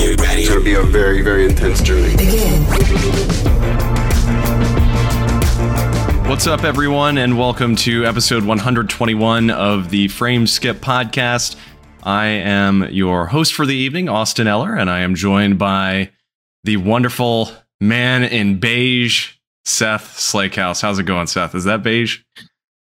[0.00, 0.40] Get ready.
[0.40, 2.16] It's going to be a very, very intense journey.
[2.16, 2.62] Begin.
[6.26, 11.56] What's up, everyone, and welcome to episode 121 of the Frame Skip podcast.
[12.02, 16.12] I am your host for the evening, Austin Eller, and I am joined by
[16.64, 19.34] the wonderful man in beige,
[19.66, 20.80] Seth Slakehouse.
[20.80, 21.54] How's it going, Seth?
[21.54, 22.20] Is that beige?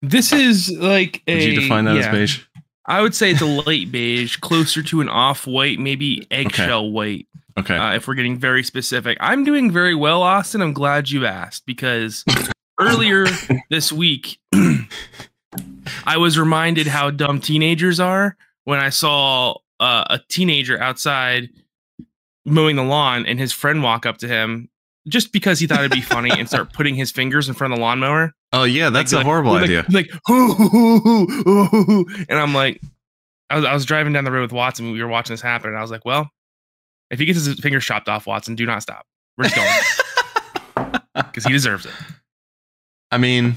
[0.01, 1.35] This is like a.
[1.35, 2.41] Would you define that as beige?
[2.88, 7.27] I would say it's a light beige, closer to an off-white, maybe eggshell white.
[7.57, 7.75] Okay.
[7.75, 10.61] Uh, if we're getting very specific, I'm doing very well, Austin.
[10.61, 12.24] I'm glad you asked because
[12.79, 13.25] earlier
[13.69, 14.39] this week,
[16.05, 21.49] I was reminded how dumb teenagers are when I saw uh, a teenager outside
[22.46, 24.69] mowing the lawn and his friend walk up to him
[25.07, 27.79] just because he thought it'd be funny and start putting his fingers in front of
[27.79, 28.32] the lawnmower.
[28.54, 29.86] oh, yeah, that's Like- a horrible like, idea.
[29.89, 32.05] Like, hoo, hoo, hoo, hoo, hoo, hoo, hoo.
[32.30, 32.81] and I'm like,
[33.49, 34.91] I was, I was driving down the road with Watson.
[34.91, 36.30] We were watching this happen, and I was like, well,
[37.11, 39.05] if he gets his fingers chopped off, Watson, do not stop.
[39.38, 41.91] We're just going because he deserves it.
[43.11, 43.55] I mean,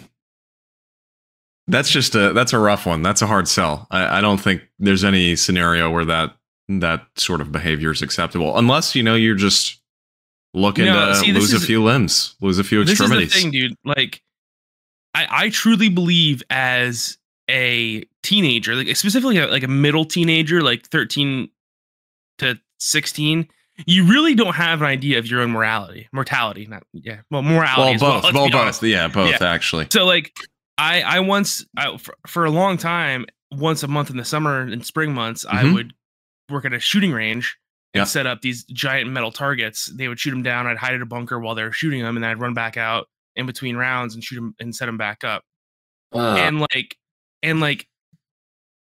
[1.67, 3.03] that's just a that's a rough one.
[3.03, 3.86] That's a hard sell.
[3.91, 6.34] I, I don't think there's any scenario where that
[6.69, 9.80] that sort of behavior is acceptable, unless you know you're just
[10.59, 13.28] looking No, to see, lose a few limbs, lose a few extremities.
[13.28, 13.77] This is the thing, dude.
[13.84, 14.23] Like,
[15.14, 17.19] I, I truly believe as
[17.51, 21.48] a teenager, like specifically a, like a middle teenager, like 13
[22.39, 23.48] to 16,
[23.86, 27.81] you really don't have an idea of your own morality, mortality, not yeah, well, morality.
[27.81, 29.48] well, as well, both, well, both, yeah, both Yeah.
[29.48, 29.86] actually.
[29.91, 30.33] So like
[30.77, 34.61] I I once I, for, for a long time once a month in the summer
[34.61, 35.75] and spring months I Mhm.
[35.75, 35.95] would
[36.51, 37.56] work at a shooting range
[37.94, 39.86] and set up these giant metal targets.
[39.86, 40.67] They would shoot them down.
[40.67, 43.06] I'd hide in a bunker while they were shooting them, and I'd run back out
[43.36, 45.42] in between rounds and shoot them and set them back up.
[46.12, 46.97] Uh, and like
[47.42, 47.86] and like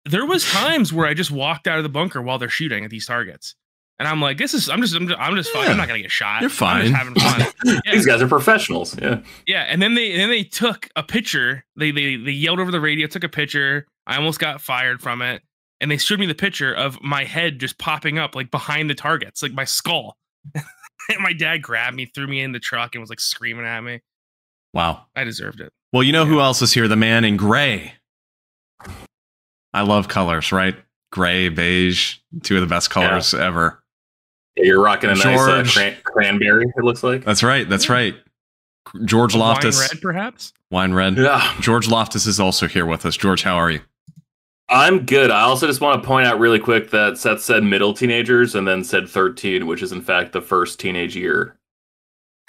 [0.04, 2.90] there was times where I just walked out of the bunker while they're shooting at
[2.90, 3.54] these targets.
[3.98, 5.64] And I'm like, this is I'm just I'm just, I'm just fine.
[5.64, 5.72] Yeah.
[5.72, 6.40] I'm not gonna get shot.
[6.40, 6.86] You're fine.
[6.86, 7.46] just having fun.
[7.84, 7.92] Yeah.
[7.92, 8.98] These guys are professionals.
[8.98, 9.20] Yeah.
[9.46, 11.64] Yeah, and then they and then they took a picture.
[11.76, 13.86] They they they yelled over the radio, took a picture.
[14.06, 15.42] I almost got fired from it.
[15.80, 18.94] And they showed me the picture of my head just popping up like behind the
[18.94, 20.16] targets, like my skull.
[20.54, 20.62] and
[21.20, 24.00] my dad grabbed me, threw me in the truck, and was like screaming at me.
[24.74, 25.06] Wow.
[25.16, 25.72] I deserved it.
[25.92, 26.86] Well, you know who else is here?
[26.86, 27.94] The man in gray.
[29.72, 30.76] I love colors, right?
[31.12, 33.82] Gray, beige, two of the best colors ever.
[34.56, 37.24] Yeah, You're rocking a nice uh, cran- cranberry, it looks like.
[37.24, 37.68] That's right.
[37.68, 38.14] That's right.
[39.04, 40.52] George Loftus, Wine red, perhaps.
[40.70, 41.16] wine red.
[41.16, 41.54] Yeah.
[41.60, 43.16] George Loftus is also here with us.
[43.16, 43.80] George, how are you?
[44.70, 45.32] I'm good.
[45.32, 48.66] I also just want to point out really quick that Seth said middle teenagers and
[48.66, 51.58] then said 13, which is in fact the first teenage year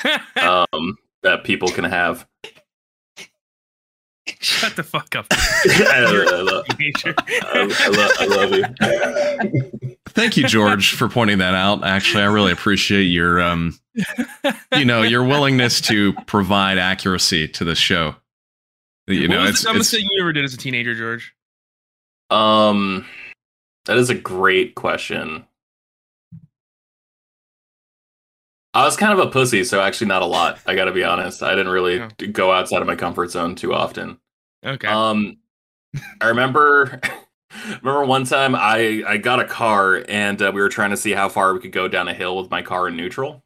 [0.42, 2.28] um, that people can have.
[4.40, 5.26] Shut the fuck up.
[5.32, 6.66] I, I love.
[6.70, 8.52] I, I love, I love
[9.82, 9.98] you.
[10.10, 11.84] Thank you, George, for pointing that out.
[11.84, 13.80] Actually, I really appreciate your, um,
[14.76, 18.16] you know, your willingness to provide accuracy to the show.
[19.08, 20.94] You what know, was it's, the dumbest it's thing you ever did as a teenager,
[20.94, 21.34] George?
[22.32, 23.06] Um,
[23.86, 25.46] that is a great question.
[28.74, 30.60] I was kind of a pussy, so actually not a lot.
[30.66, 31.44] I got to be honest.
[31.44, 34.18] I didn't really d- go outside of my comfort zone too often.
[34.66, 34.88] Okay.
[34.88, 35.38] Um,
[36.22, 37.02] I remember,
[37.82, 41.12] remember one time I I got a car and uh, we were trying to see
[41.12, 43.44] how far we could go down a hill with my car in neutral.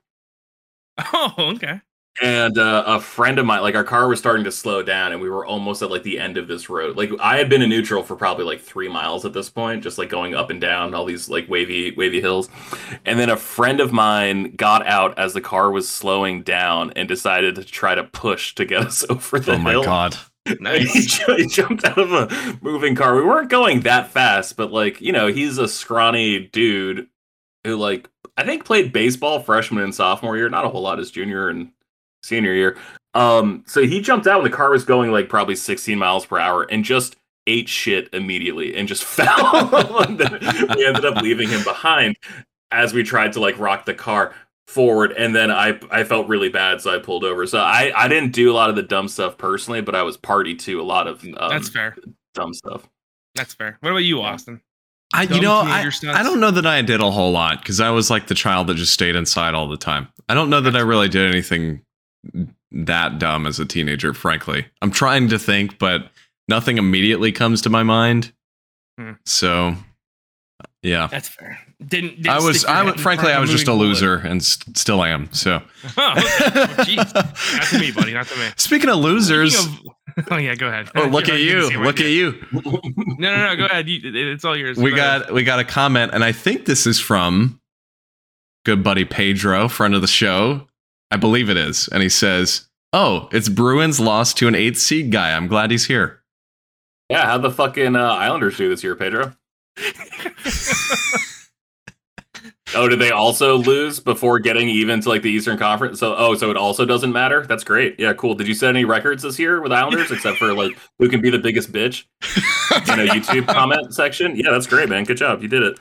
[1.13, 1.81] oh, okay.
[2.21, 5.19] And uh, a friend of mine, like our car was starting to slow down, and
[5.21, 6.95] we were almost at like the end of this road.
[6.95, 9.97] Like I had been in neutral for probably like three miles at this point, just
[9.97, 12.47] like going up and down all these like wavy, wavy hills.
[13.03, 17.07] And then a friend of mine got out as the car was slowing down and
[17.07, 19.83] decided to try to push to get us over the oh my hill.
[19.83, 20.15] god.
[20.45, 21.17] he, Nice.
[21.37, 23.15] he jumped out of a moving car.
[23.15, 27.07] We weren't going that fast, but like you know, he's a scrawny dude
[27.65, 31.11] who like I think played baseball freshman and sophomore year, not a whole lot his
[31.11, 31.71] junior and
[32.25, 32.77] senior year.
[33.13, 36.37] Um, so he jumped out when the car was going like probably 16 miles per
[36.37, 37.15] hour and just
[37.47, 40.01] ate shit immediately and just fell.
[40.01, 40.39] and then
[40.75, 42.17] we ended up leaving him behind
[42.71, 44.33] as we tried to like rock the car
[44.67, 47.45] forward and then I I felt really bad so I pulled over.
[47.45, 50.17] So I I didn't do a lot of the dumb stuff personally, but I was
[50.17, 51.95] party to a lot of um, That's fair.
[52.33, 52.89] dumb stuff.
[53.35, 53.77] That's fair.
[53.81, 54.61] What about you, Austin?
[55.13, 55.89] I, you know, I.
[56.07, 58.67] I don't know that I did a whole lot because I was like the child
[58.67, 60.09] that just stayed inside all the time.
[60.27, 61.81] I don't know that I really did anything
[62.71, 64.65] that dumb as a teenager, frankly.
[64.81, 66.09] I'm trying to think, but
[66.47, 68.33] nothing immediately comes to my mind.
[68.99, 69.11] Hmm.
[69.25, 69.75] So,
[70.81, 71.07] yeah.
[71.07, 71.59] That's fair.
[71.85, 73.87] Didn't, didn't I was, I was, frankly, I was just a moving bullet.
[73.89, 75.31] loser and st- still am.
[75.33, 75.61] So,
[75.97, 76.95] Oh, okay.
[76.95, 77.13] Jeez.
[77.13, 78.13] Not to me, buddy.
[78.13, 78.47] Not to me.
[78.55, 79.85] speaking of losers, Speaking
[80.17, 80.89] of- oh yeah, go ahead.
[80.95, 81.61] oh, look at You you.
[81.63, 82.41] can say what Look at you.
[83.19, 83.55] No, no, no.
[83.57, 83.89] Go ahead.
[83.89, 83.99] You,
[84.31, 84.77] it's all yours.
[84.77, 85.23] we Go ahead.
[85.23, 87.59] got we got a comment and i think this is from
[88.65, 90.67] good buddy Pedro, friend of the show.
[91.11, 91.87] I believe it is.
[91.89, 95.35] And he says, Oh, it's Bruins lost to an eighth seed guy.
[95.35, 96.23] I'm glad he's here.
[97.09, 99.35] Yeah, how'd the fucking uh, Islanders do this year, Pedro?
[102.73, 105.99] oh, did they also lose before getting even to like the Eastern Conference?
[105.99, 107.45] So, oh, so it also doesn't matter.
[107.45, 107.99] That's great.
[107.99, 108.33] Yeah, cool.
[108.33, 111.29] Did you set any records this year with Islanders, except for like who can be
[111.29, 112.05] the biggest bitch?
[112.93, 114.35] In a YouTube comment section.
[114.35, 115.03] Yeah, that's great, man.
[115.03, 115.41] Good job.
[115.41, 115.79] You did it.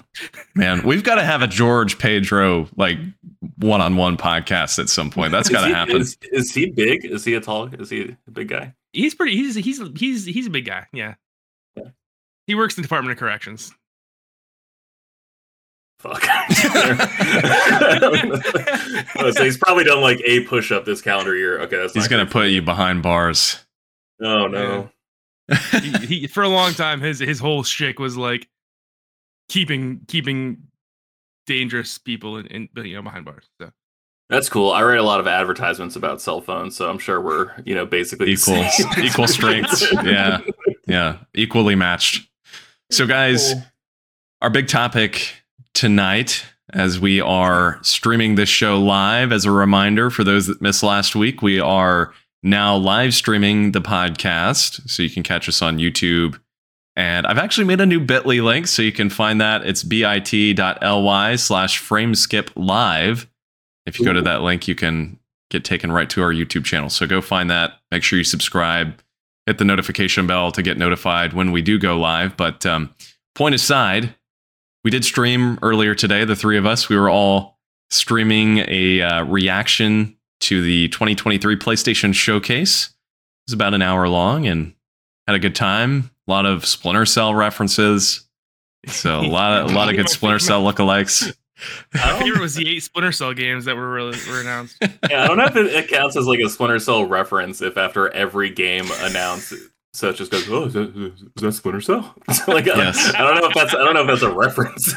[0.55, 2.99] Man, we've got to have a George Pedro like
[3.59, 5.33] one-on-one podcast at some point.
[5.33, 5.97] That's got to happen.
[5.97, 7.05] Is, is he big?
[7.05, 7.67] Is he a tall?
[7.75, 8.75] Is he a big guy?
[8.93, 9.37] He's pretty.
[9.37, 10.87] He's he's he's he's a big guy.
[10.93, 11.15] Yeah.
[11.77, 11.89] Yeah.
[12.47, 13.73] He works in the Department of Corrections.
[15.99, 16.23] Fuck.
[19.33, 21.61] So he's probably done like a push up this calendar year.
[21.63, 22.33] Okay, that's He's gonna good.
[22.33, 23.65] put you behind bars.
[24.21, 24.91] Oh no.
[25.81, 28.49] he, he for a long time his his whole shtick was like
[29.49, 30.65] keeping keeping
[31.47, 33.45] dangerous people in, in you know behind bars.
[33.61, 33.71] So
[34.31, 34.73] That's cool.
[34.73, 37.87] I read a lot of advertisements about cell phones, so I'm sure we're you know
[37.87, 38.89] basically Equal same.
[39.05, 39.91] equal strengths.
[40.05, 40.41] Yeah.
[40.87, 41.19] Yeah.
[41.35, 42.29] Equally matched.
[42.91, 43.55] So guys,
[44.43, 45.33] our big topic
[45.73, 50.83] tonight as we are streaming this show live as a reminder for those that missed
[50.83, 52.13] last week we are
[52.43, 56.39] now live streaming the podcast so you can catch us on youtube
[56.97, 59.67] and i've actually made a new bitly link so you can find that.
[59.67, 63.29] It's bit.ly slash frameskip live.
[63.87, 65.19] If you go to that link you can
[65.51, 66.91] get taken right to our youtube channel.
[66.91, 67.75] So go find that.
[67.91, 69.01] Make sure you subscribe.
[69.47, 72.37] Hit the notification bell to get notified when we do go live.
[72.37, 72.95] But um,
[73.35, 74.15] point aside
[74.85, 76.89] we did stream earlier today the three of us.
[76.89, 77.59] We were all
[77.91, 82.89] streaming a uh, reaction to the 2023 playstation showcase.
[82.89, 84.75] It was about an hour long and
[85.27, 88.27] had a good time a lot of splinter cell references
[88.87, 91.35] so a lot of, a lot of good splinter cell lookalikes
[91.95, 94.77] my favorite was the eight Splinter Cell games that were really were announced.
[94.81, 97.77] Yeah, I don't know if it, it counts as like a Splinter Cell reference if
[97.77, 99.55] after every game announced,
[99.93, 102.15] so it just goes, "Oh, is that, is that Splinter Cell?"
[102.49, 103.15] like, Yes.
[103.15, 104.95] I don't know if that's I don't know if that's a reference.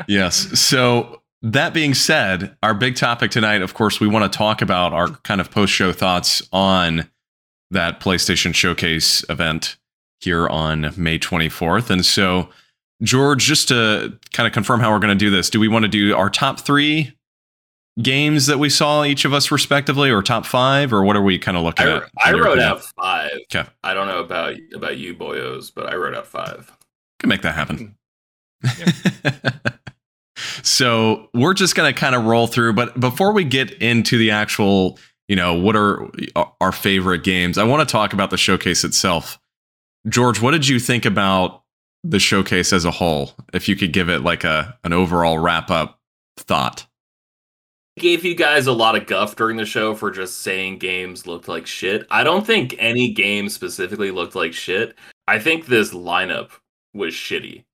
[0.08, 0.36] yes.
[0.58, 4.92] So that being said, our big topic tonight, of course, we want to talk about
[4.92, 7.10] our kind of post show thoughts on
[7.70, 9.76] that PlayStation Showcase event
[10.20, 11.90] here on May 24th.
[11.90, 12.48] And so,
[13.02, 15.84] George, just to kind of confirm how we're going to do this, do we want
[15.84, 17.14] to do our top three
[18.02, 21.38] games that we saw each of us respectively, or top five, or what are we
[21.38, 22.02] kind of looking I, at?
[22.24, 23.30] I wrote out five.
[23.54, 23.68] Okay.
[23.82, 26.72] I don't know about about you boyos, but I wrote out five.
[27.18, 27.96] Can make that happen.
[28.64, 28.88] Hmm.
[30.62, 34.30] so we're just going to kind of roll through, but before we get into the
[34.30, 34.98] actual,
[35.28, 38.82] you know, what are uh, our favorite games, I want to talk about the showcase
[38.82, 39.38] itself.
[40.08, 41.62] George, what did you think about
[42.02, 43.32] the showcase as a whole?
[43.52, 46.00] If you could give it like a an overall wrap up
[46.38, 46.86] thought.
[47.98, 51.48] gave you guys a lot of guff during the show for just saying games looked
[51.48, 52.06] like shit.
[52.10, 54.96] I don't think any game specifically looked like shit.
[55.26, 56.50] I think this lineup
[56.94, 57.64] was shitty.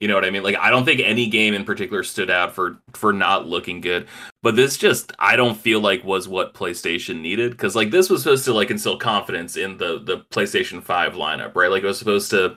[0.00, 0.44] You know what I mean?
[0.44, 4.06] Like I don't think any game in particular stood out for for not looking good.
[4.42, 8.22] But this just I don't feel like was what PlayStation needed cuz like this was
[8.22, 11.70] supposed to like instill confidence in the the PlayStation 5 lineup, right?
[11.70, 12.56] Like it was supposed to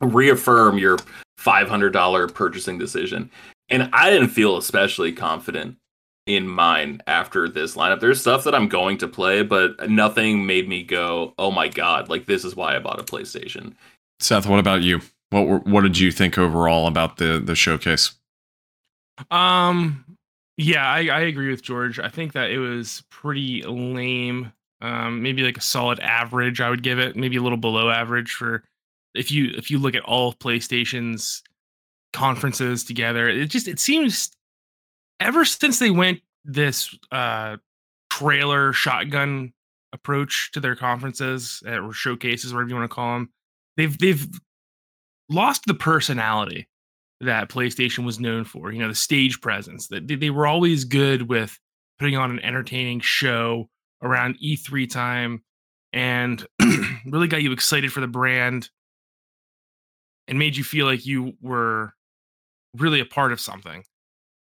[0.00, 0.98] reaffirm your
[1.38, 3.30] $500 purchasing decision.
[3.68, 5.76] And I didn't feel especially confident
[6.26, 8.00] in mine after this lineup.
[8.00, 12.08] There's stuff that I'm going to play, but nothing made me go, "Oh my god,
[12.08, 13.74] like this is why I bought a PlayStation."
[14.20, 15.00] Seth, what about you?
[15.30, 18.12] What were, what did you think overall about the the showcase?
[19.30, 20.04] Um,
[20.56, 21.98] yeah, I, I agree with George.
[21.98, 24.52] I think that it was pretty lame.
[24.82, 26.60] Um, maybe like a solid average.
[26.60, 28.62] I would give it maybe a little below average for
[29.14, 31.42] if you if you look at all PlayStation's
[32.12, 33.28] conferences together.
[33.28, 34.30] It just it seems
[35.20, 37.56] ever since they went this uh
[38.10, 39.52] trailer shotgun
[39.92, 43.30] approach to their conferences or showcases, whatever you want to call them,
[43.76, 44.28] they've they've
[45.28, 46.68] lost the personality
[47.20, 48.72] that PlayStation was known for.
[48.72, 49.88] You know, the stage presence.
[49.88, 51.58] That they, were always good with
[51.98, 53.68] putting on an entertaining show
[54.02, 55.42] around E3 time,
[55.92, 56.46] and
[57.06, 58.70] really got you excited for the brand,
[60.28, 61.92] and made you feel like you were
[62.76, 63.84] really a part of something.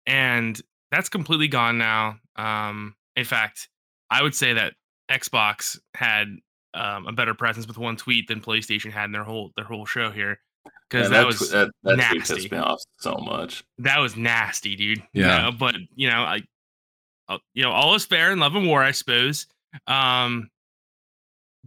[0.06, 0.60] And
[0.92, 2.18] that's completely gone now.
[2.36, 3.70] Um, in fact,
[4.12, 4.74] I would say that
[5.10, 6.28] Xbox had
[6.74, 9.86] um, a better presence with one tweet than PlayStation had in their whole their whole
[9.86, 10.40] show here
[10.90, 12.20] because Yeah, that, was that, that nasty.
[12.20, 13.64] pissed me off so much.
[13.80, 15.04] that was nasty, dude.
[15.14, 15.38] Yeah.
[15.38, 16.42] You know, but you know, I,
[17.28, 19.48] uh, you know, all is fair in love and war, I suppose.
[19.88, 20.50] Um,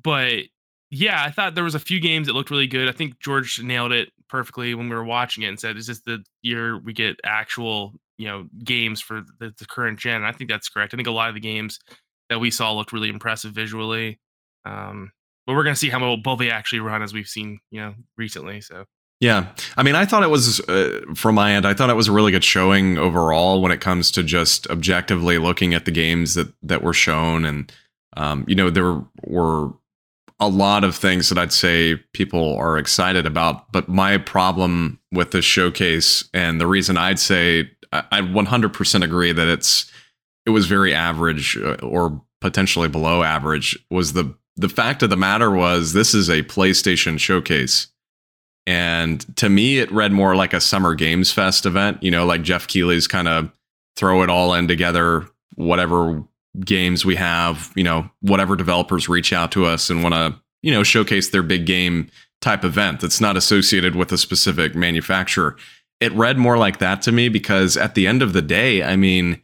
[0.02, 0.44] but
[0.90, 2.88] yeah, I thought there was a few games that looked really good.
[2.88, 6.00] I think George nailed it perfectly when we were watching it and said, "Is this
[6.00, 10.24] the year we get actual you know games for the, the current gen.
[10.24, 10.92] I think that's correct.
[10.92, 11.78] I think a lot of the games
[12.28, 14.18] that we saw looked really impressive visually.
[14.64, 15.10] Um,
[15.48, 18.60] but we're gonna see how well they actually run as we've seen you know recently.
[18.60, 18.84] So
[19.18, 21.66] yeah, I mean, I thought it was uh, from my end.
[21.66, 25.38] I thought it was a really good showing overall when it comes to just objectively
[25.38, 27.72] looking at the games that that were shown, and
[28.16, 29.72] um, you know, there were
[30.38, 33.72] a lot of things that I'd say people are excited about.
[33.72, 39.48] But my problem with this showcase, and the reason I'd say I 100% agree that
[39.48, 39.90] it's
[40.44, 45.16] it was very average uh, or potentially below average, was the the fact of the
[45.16, 47.88] matter was this is a PlayStation showcase
[48.68, 52.42] and to me, it read more like a Summer Games Fest event, you know, like
[52.42, 53.50] Jeff Keighley's kind of
[53.96, 56.22] throw it all in together, whatever
[56.62, 60.70] games we have, you know, whatever developers reach out to us and want to, you
[60.70, 62.10] know, showcase their big game
[62.42, 65.56] type event that's not associated with a specific manufacturer.
[65.98, 68.96] It read more like that to me because at the end of the day, I
[68.96, 69.40] mean,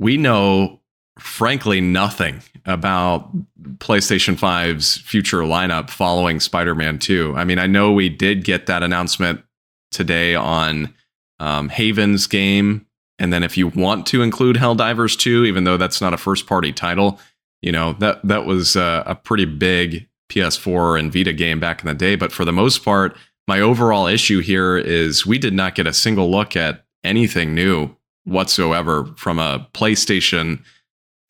[0.00, 0.80] we know
[1.18, 3.30] frankly nothing about
[3.78, 7.34] PlayStation 5's future lineup following Spider Man 2.
[7.36, 9.42] I mean, I know we did get that announcement
[9.90, 10.94] today on
[11.38, 12.86] um, Haven's game.
[13.18, 16.46] And then if you want to include Helldivers 2, even though that's not a first
[16.46, 17.20] party title,
[17.60, 21.88] you know, that, that was a, a pretty big PS4 and Vita game back in
[21.88, 22.16] the day.
[22.16, 23.16] But for the most part,
[23.46, 27.94] my overall issue here is we did not get a single look at anything new
[28.24, 30.62] whatsoever from a PlayStation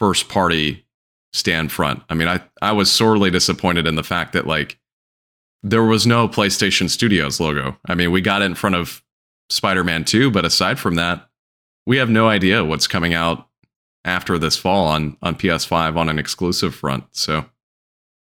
[0.03, 0.85] first party
[1.33, 2.03] stand front.
[2.11, 4.81] I mean, I I was sorely disappointed in the fact that like
[5.63, 7.79] there was no PlayStation Studios logo.
[7.87, 9.01] I mean, we got in front of
[9.49, 11.29] Spider-Man 2, but aside from that,
[11.87, 13.47] we have no idea what's coming out
[14.05, 17.05] after this fall on on PS5 on an exclusive front.
[17.13, 17.45] So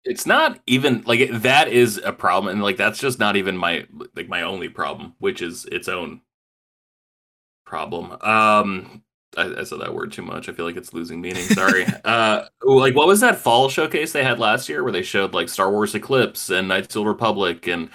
[0.04, 3.88] it's not even like that is a problem and like that's just not even my
[4.18, 6.20] like my only problem, which is its own
[7.66, 8.18] problem.
[8.20, 9.02] Um
[9.38, 10.50] I, I, said that word too much.
[10.50, 11.44] I feel like it's losing meaning.
[11.44, 11.86] Sorry.
[12.06, 15.50] uh, like what was that fall showcase they had last year where they showed like
[15.50, 17.90] Star Wars Eclipse and Knights of the Republic and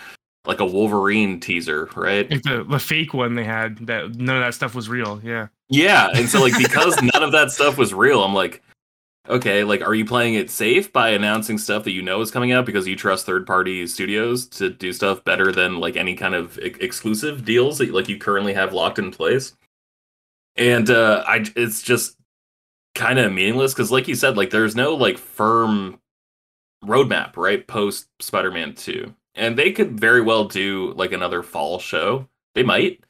[0.46, 2.30] like a Wolverine teaser, right?
[2.30, 5.20] Like the the fake one they had that none of that stuff was real.
[5.24, 5.48] Yeah.
[5.70, 8.62] Yeah, and so like because none of that stuff was real, I'm like,
[9.28, 12.52] okay, like are you playing it safe by announcing stuff that you know is coming
[12.52, 16.34] out because you trust third party studios to do stuff better than like any kind
[16.34, 19.54] of I- exclusive deals that like you currently have locked in place?
[20.56, 22.16] And uh i it's just
[22.94, 25.98] kind of meaningless because like you said like there's no like firm
[26.84, 32.28] roadmap right post spider-man 2 and they could very well do like another fall show.
[32.54, 33.02] They might.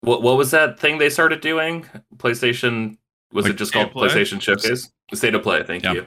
[0.00, 1.86] What what was that thing they started doing?
[2.16, 2.96] Playstation
[3.32, 4.08] was like it just called play?
[4.08, 4.90] playstation showcase?
[5.14, 6.06] State of play thank you.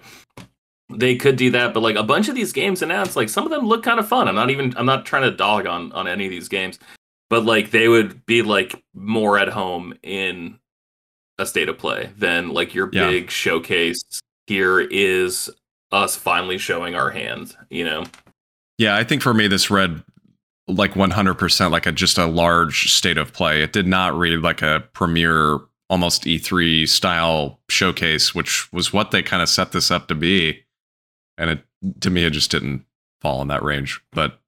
[0.94, 3.51] They could do that but like a bunch of these games announced like some of
[3.51, 4.27] them look kind of fun.
[4.27, 6.77] I'm not even i'm not trying to dog on on any of these games
[7.29, 10.60] but like they would be like more at home in
[11.38, 13.10] a state of play than like your yeah.
[13.10, 14.03] big showcase
[14.48, 15.50] here is
[15.91, 18.05] us finally showing our hand you know?
[18.77, 20.03] Yeah i think for me this read
[20.67, 23.62] like 100% like a just a large state of play.
[23.62, 29.22] It did not read like a premiere almost e3 style showcase which was what they
[29.22, 30.63] kind of set this up to be.
[31.38, 31.63] And it
[32.01, 32.86] to me it just didn't
[33.22, 34.39] fall in that range but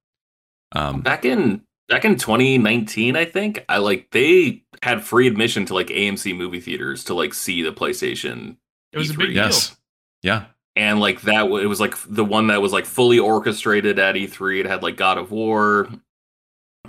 [0.74, 5.74] um back in back in 2019 i think i like they had free admission to
[5.74, 8.58] like amc movie theaters to like see the playstation
[8.92, 9.16] it was E3.
[9.16, 9.70] a big yes.
[9.70, 9.78] Deal.
[10.24, 10.46] yeah.
[10.76, 14.62] And like that it was like the one that was like fully orchestrated at e3
[14.62, 15.90] it had like god of war.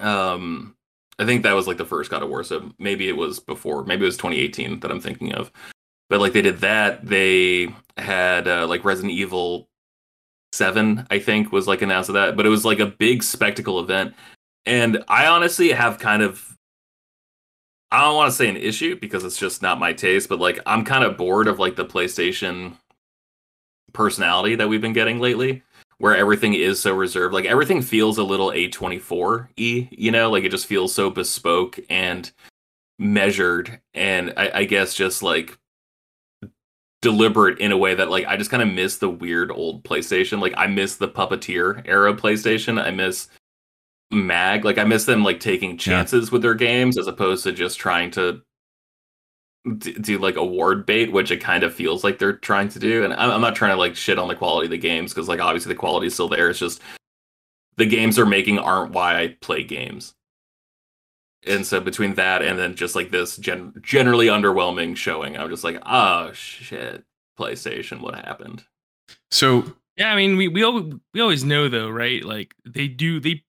[0.00, 0.74] Um
[1.18, 3.84] i think that was like the first god of war so maybe it was before
[3.84, 5.50] maybe it was 2018 that i'm thinking of.
[6.10, 7.04] But like they did that.
[7.04, 9.68] They had uh, like resident evil
[10.52, 12.36] 7 i think was like announced of that.
[12.36, 14.14] But it was like a big spectacle event
[14.68, 16.56] and I honestly have kind of
[17.90, 20.60] I don't want to say an issue because it's just not my taste, but like
[20.66, 22.74] I'm kind of bored of like the PlayStation
[23.94, 25.62] personality that we've been getting lately
[25.96, 27.32] where everything is so reserved.
[27.32, 31.80] Like everything feels a little A24 e, you know, like it just feels so bespoke
[31.88, 32.30] and
[32.98, 35.56] measured and I, I guess just like
[37.00, 40.42] deliberate in a way that like I just kind of miss the weird old PlayStation.
[40.42, 42.82] Like I miss the puppeteer era PlayStation.
[42.82, 43.28] I miss
[44.10, 44.64] mag.
[44.64, 46.32] Like I miss them like taking chances yeah.
[46.32, 48.42] with their games as opposed to just trying to
[49.78, 53.04] d- do like award bait, which it kind of feels like they're trying to do.
[53.04, 55.28] And I'm, I'm not trying to like shit on the quality of the games because
[55.28, 56.50] like obviously the quality is still there.
[56.50, 56.80] It's just
[57.76, 60.14] the games they're making aren't why I play games.
[61.46, 65.64] And so between that and then just like this gen- generally underwhelming showing, I'm just
[65.64, 67.04] like, oh shit,
[67.38, 68.64] PlayStation, what happened?
[69.30, 70.64] So yeah, I mean, we we
[71.14, 72.24] we always know though, right?
[72.24, 73.44] Like they do they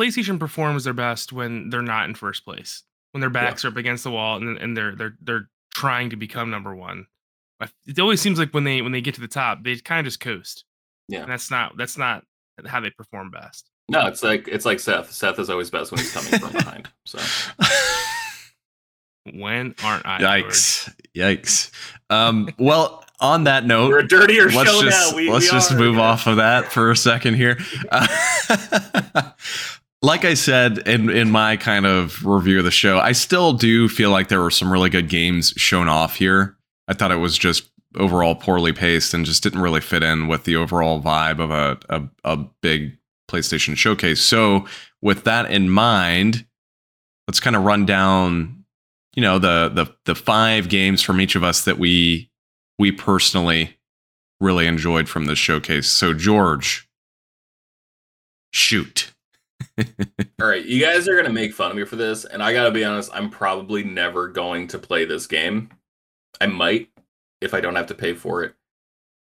[0.00, 2.82] PlayStation performs their best when they're not in first place.
[3.12, 6.16] when their backs are up against the wall and and they're they're they're trying to
[6.16, 7.06] become number one.
[7.86, 10.06] It always seems like when they when they get to the top, they kind of
[10.06, 10.64] just coast.
[11.08, 11.22] Yeah.
[11.22, 12.24] and that's not that's not
[12.66, 13.70] how they perform best.
[13.88, 15.12] No, it's like it's like Seth.
[15.12, 16.88] Seth is always best when he's coming from behind.
[17.04, 17.18] So
[19.32, 20.18] When aren't I?
[20.20, 20.94] Yikes!
[21.16, 21.70] Yikes!
[22.10, 25.16] Um, well, on that note, we're a dirtier let's show just now.
[25.16, 26.02] We, let's we just are, move yeah.
[26.02, 27.58] off of that for a second here.
[27.90, 28.06] Uh,
[30.04, 33.88] like I said in in my kind of review of the show, I still do
[33.88, 36.56] feel like there were some really good games shown off here.
[36.86, 40.44] I thought it was just overall poorly paced and just didn't really fit in with
[40.44, 42.98] the overall vibe of a a, a big
[43.30, 44.20] PlayStation showcase.
[44.20, 44.66] So,
[45.00, 46.46] with that in mind,
[47.26, 48.64] let's kind of run down,
[49.14, 52.30] you know, the the the five games from each of us that we
[52.78, 53.78] we personally
[54.38, 55.88] really enjoyed from this showcase.
[55.88, 56.86] So, George,
[58.52, 59.13] shoot.
[60.40, 62.70] All right, you guys are gonna make fun of me for this, and I gotta
[62.70, 63.10] be honest.
[63.12, 65.70] I'm probably never going to play this game.
[66.40, 66.90] I might
[67.40, 68.54] if I don't have to pay for it,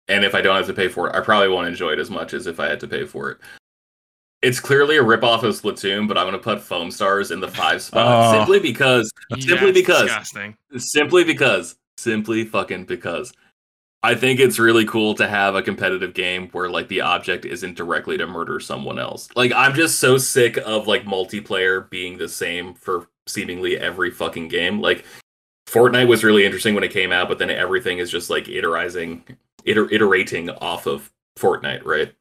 [0.07, 2.09] and if I don't have to pay for it, I probably won't enjoy it as
[2.09, 3.37] much as if I had to pay for it.
[4.41, 7.81] It's clearly a ripoff of Splatoon, but I'm gonna put Foam Stars in the five
[7.81, 8.37] spot Oh.
[8.37, 10.57] simply because, Yeah, simply it's because, disgusting.
[10.77, 13.31] simply because, simply fucking because.
[14.05, 17.77] I think it's really cool to have a competitive game where like the object isn't
[17.77, 19.29] directly to murder someone else.
[19.33, 24.49] Like I'm just so sick of like multiplayer being the same for seemingly every fucking
[24.49, 24.81] game.
[24.81, 25.05] Like
[25.67, 29.21] Fortnite was really interesting when it came out, but then everything is just like iterizing
[29.65, 32.13] iter- iterating off of Fortnite, right?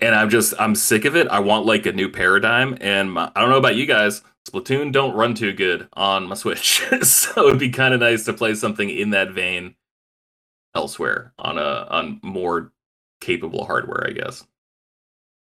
[0.00, 1.28] And I'm just I'm sick of it.
[1.28, 4.90] I want like a new paradigm and my, I don't know about you guys, Splatoon
[4.90, 6.82] don't run too good on my Switch.
[7.02, 9.74] so it'd be kind of nice to play something in that vein
[10.74, 12.72] elsewhere on a on more
[13.20, 14.44] capable hardware, I guess.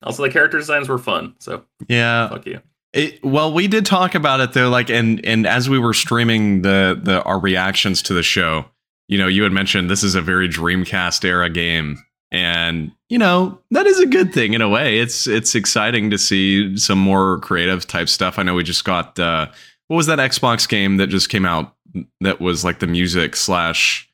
[0.03, 2.29] Also, the character designs were fun, so Yeah.
[2.29, 2.61] fuck you.
[2.93, 6.61] It, well, we did talk about it though, like, and and as we were streaming
[6.61, 8.65] the the our reactions to the show,
[9.07, 11.97] you know, you had mentioned this is a very Dreamcast era game,
[12.31, 14.99] and you know that is a good thing in a way.
[14.99, 18.39] It's it's exciting to see some more creative type stuff.
[18.39, 19.47] I know we just got uh,
[19.87, 21.75] what was that Xbox game that just came out
[22.21, 24.06] that was like the music slash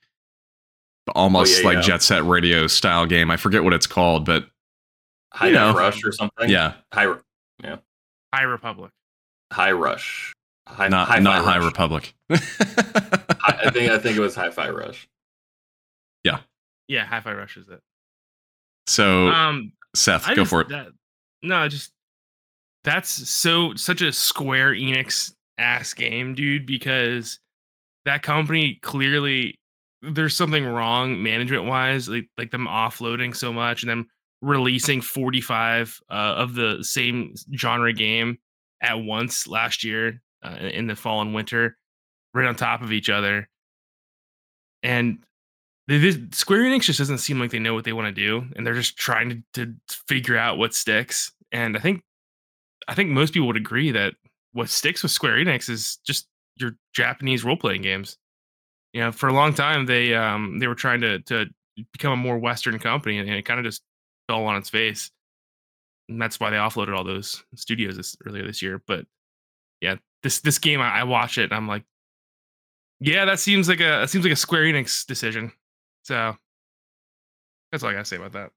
[1.09, 1.81] almost Oh, yeah, like yeah.
[1.81, 3.29] Jet Set Radio style game.
[3.31, 4.47] I forget what it's called, but
[5.33, 5.73] High You know.
[5.73, 6.49] Rush or something.
[6.49, 7.13] yeah, High
[8.33, 8.91] High Republic.
[9.51, 10.33] High Rush.
[10.67, 12.13] High, not Hi-Fi not High Republic.
[12.31, 12.37] I,
[13.65, 15.07] I think I think it was Hi-Fi Rush.
[16.23, 16.39] Yeah,
[16.87, 17.79] Yeah, Hi-Fi Rush is it.
[18.87, 20.69] so Um, Seth, I go just- for it.
[20.69, 20.87] That,
[21.43, 21.91] no, just
[22.85, 26.65] that's so such a Square Enix ass game, dude.
[26.65, 27.39] Because
[28.05, 29.55] that company clearly
[30.11, 34.07] there's something wrong management wise, like like them offloading so much and them
[34.41, 38.37] releasing 45 uh, of the same genre game
[38.81, 41.77] at once last year uh, in the fall and winter,
[42.33, 43.49] right on top of each other.
[44.83, 45.23] And
[45.87, 48.67] this, Square Enix just doesn't seem like they know what they want to do, and
[48.67, 49.73] they're just trying to, to
[50.07, 51.31] figure out what sticks.
[51.53, 52.03] And I think,
[52.87, 54.15] I think most people would agree that
[54.51, 58.17] what sticks with Square Enix is just your Japanese role playing games.
[58.93, 61.47] You know, for a long time they um they were trying to to
[61.91, 63.81] become a more Western company, and it kind of just
[64.27, 65.09] fell on its face.
[66.09, 68.81] And that's why they offloaded all those studios this, earlier this year.
[68.85, 69.05] But
[69.81, 71.83] yeah, this this game I, I watch it, and I'm like,
[72.99, 75.51] yeah, that seems like a that seems like a Square Enix decision.
[76.03, 76.35] So
[77.71, 78.51] that's all I gotta say about that.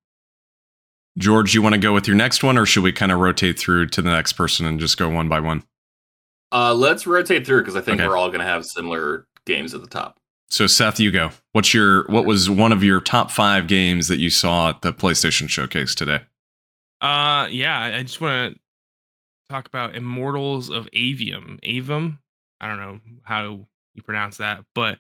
[1.19, 3.59] George, you want to go with your next one, or should we kind of rotate
[3.59, 5.63] through to the next person and just go one by one?
[6.53, 8.07] Uh, let's rotate through because I think Okay.
[8.07, 10.19] we're all gonna have similar games at the top.
[10.49, 11.31] So, Seth, you go.
[11.53, 14.93] What's your what was one of your top five games that you saw at the
[14.93, 16.21] PlayStation Showcase today?
[17.01, 18.61] Uh, yeah, I just want to
[19.51, 21.61] talk about Immortals of Aveum.
[21.63, 22.19] Avum,
[22.61, 24.99] I don't know how you pronounce that, but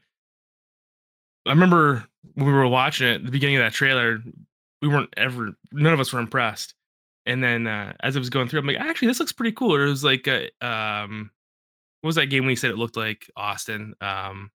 [1.46, 2.04] I remember
[2.34, 4.18] when we were watching it, the beginning of that trailer,
[4.82, 6.74] we weren't ever, none of us were impressed.
[7.24, 9.80] And then uh, as it was going through, I'm like, actually, this looks pretty cool.
[9.80, 11.30] It was like, a, um,
[12.00, 13.94] what was that game when you said it looked like Austin?
[14.00, 14.50] Um,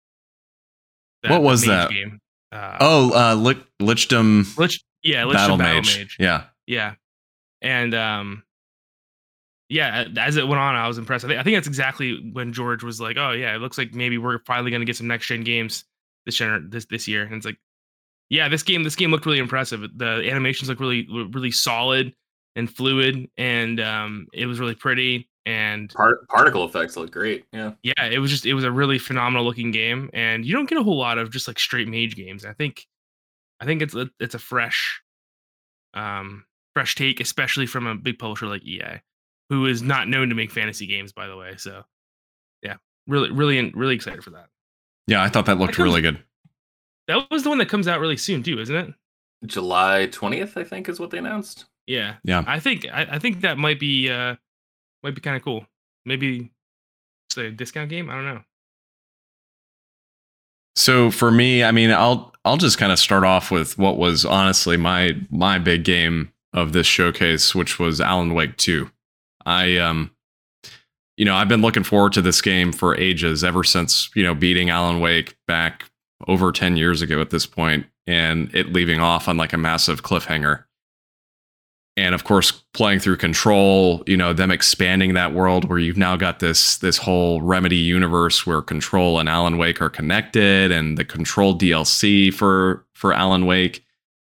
[1.26, 1.90] What was that?
[1.90, 2.20] game?
[2.52, 5.98] Uh, Oh, uh, Lich- Lichdom Lich, yeah, Lich Battle, Battle Mage.
[5.98, 6.16] Mage.
[6.18, 6.94] Yeah, Yeah,
[7.62, 8.42] and um,
[9.68, 11.24] yeah, as it went on, I was impressed.
[11.24, 13.92] I think I think that's exactly when George was like, "Oh yeah, it looks like
[13.92, 15.84] maybe we're finally going to get some next gen games
[16.24, 17.58] this gener- this this year." And it's like,
[18.30, 19.82] yeah, this game this game looked really impressive.
[19.96, 22.14] The animations look really really solid
[22.56, 25.28] and fluid, and um, it was really pretty.
[25.48, 27.46] And Part- particle effects look great.
[27.54, 27.72] Yeah.
[27.82, 30.76] yeah, it was just it was a really phenomenal looking game, and you don't get
[30.76, 32.44] a whole lot of just like straight mage games.
[32.44, 32.86] I think,
[33.58, 35.00] I think it's a, it's a fresh,
[35.94, 39.00] um, fresh take, especially from a big publisher like EA,
[39.48, 41.54] who is not known to make fantasy games, by the way.
[41.56, 41.82] So,
[42.62, 42.74] yeah,
[43.06, 44.48] really, really, really excited for that.
[45.06, 46.22] Yeah, I thought that looked That comes- really good.
[47.06, 48.94] That was the one that comes out really soon too, isn't it?
[49.46, 51.64] July 20th, I think, is what they announced.
[51.86, 52.16] Yeah.
[52.22, 52.44] Yeah.
[52.46, 54.36] I think I, I think that might be uh
[55.02, 55.66] might be kind of cool.
[56.04, 56.50] Maybe
[57.28, 58.08] it's a discount game.
[58.10, 58.42] I don't know.
[60.76, 64.24] So for me, I mean, I'll I'll just kind of start off with what was
[64.24, 68.90] honestly my my big game of this showcase, which was Alan Wake 2.
[69.44, 70.10] I um
[71.16, 74.36] you know, I've been looking forward to this game for ages, ever since, you know,
[74.36, 75.90] beating Alan Wake back
[76.28, 80.02] over 10 years ago at this point and it leaving off on like a massive
[80.02, 80.64] cliffhanger.
[81.98, 86.14] And of course, playing through Control, you know, them expanding that world where you've now
[86.14, 91.04] got this this whole Remedy universe where Control and Alan Wake are connected, and the
[91.04, 93.84] Control DLC for for Alan Wake.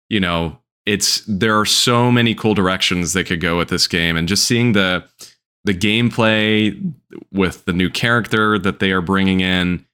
[0.10, 4.18] You know, it's there are so many cool directions they could go with this game,
[4.18, 5.06] and just seeing the
[5.64, 6.94] the gameplay
[7.32, 9.86] with the new character that they are bringing in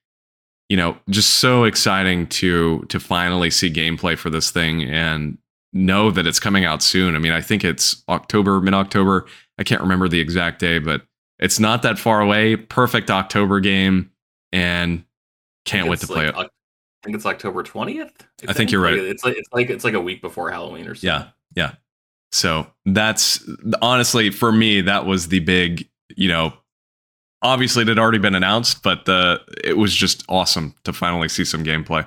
[0.68, 5.38] you know just so exciting to to finally see gameplay for this thing and
[5.72, 7.14] know that it's coming out soon.
[7.14, 9.26] I mean, I think it's October, mid October.
[9.58, 11.02] I can't remember the exact day, but
[11.38, 12.56] it's not that far away.
[12.56, 14.10] Perfect October game,
[14.52, 15.04] and
[15.64, 16.50] can't wait to play like it.
[17.02, 18.12] I think it's October 20th.
[18.46, 18.98] I think you're right.
[18.98, 21.08] Like, it's like it's like it's like a week before Halloween or something.
[21.08, 21.74] Yeah, yeah.
[22.32, 23.42] So that's
[23.82, 26.52] honestly for me, that was the big, you know,
[27.42, 31.44] obviously it had already been announced, but the it was just awesome to finally see
[31.44, 32.06] some gameplay.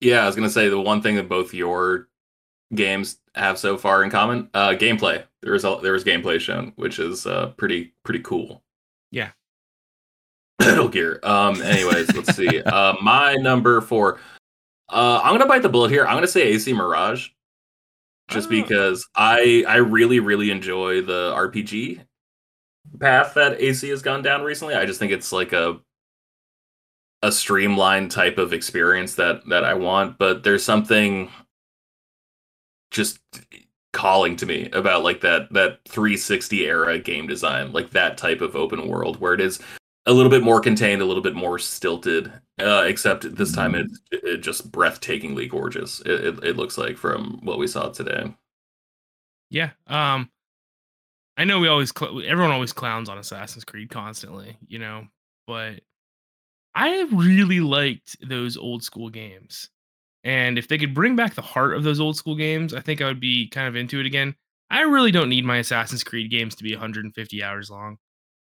[0.00, 2.08] Yeah, I was gonna say the one thing that both your
[2.74, 5.24] games have so far in common, uh, gameplay.
[5.42, 8.62] There was a, there was gameplay shown, which is uh, pretty pretty cool.
[9.10, 9.30] Yeah.
[10.60, 11.20] Metal Gear.
[11.22, 11.60] Um.
[11.62, 12.62] Anyways, let's see.
[12.66, 14.18] Uh, my number four.
[14.88, 16.06] Uh, I'm gonna bite the bullet here.
[16.06, 17.28] I'm gonna say AC Mirage,
[18.28, 18.50] just Oh.
[18.50, 22.00] because I I really really enjoy the RPG
[23.00, 24.74] path that AC has gone down recently.
[24.74, 25.80] I just think it's like a
[27.22, 31.30] a streamlined type of experience that that I want, but there's something
[32.94, 33.18] just
[33.92, 38.56] calling to me about like that that 360 era game design, like that type of
[38.56, 39.60] open world where it is
[40.06, 44.00] a little bit more contained, a little bit more stilted, uh, except this time it's
[44.10, 46.00] it just breathtakingly gorgeous.
[46.00, 48.32] It, it, it looks like from what we saw today.
[49.50, 49.70] Yeah.
[49.86, 50.30] Um
[51.36, 55.08] I know we always cl- everyone always clowns on Assassin's Creed constantly, you know,
[55.48, 55.80] but
[56.76, 59.68] I really liked those old school games.
[60.24, 63.00] And if they could bring back the heart of those old school games, I think
[63.02, 64.34] I would be kind of into it again.
[64.70, 67.98] I really don't need my Assassin's Creed games to be 150 hours long.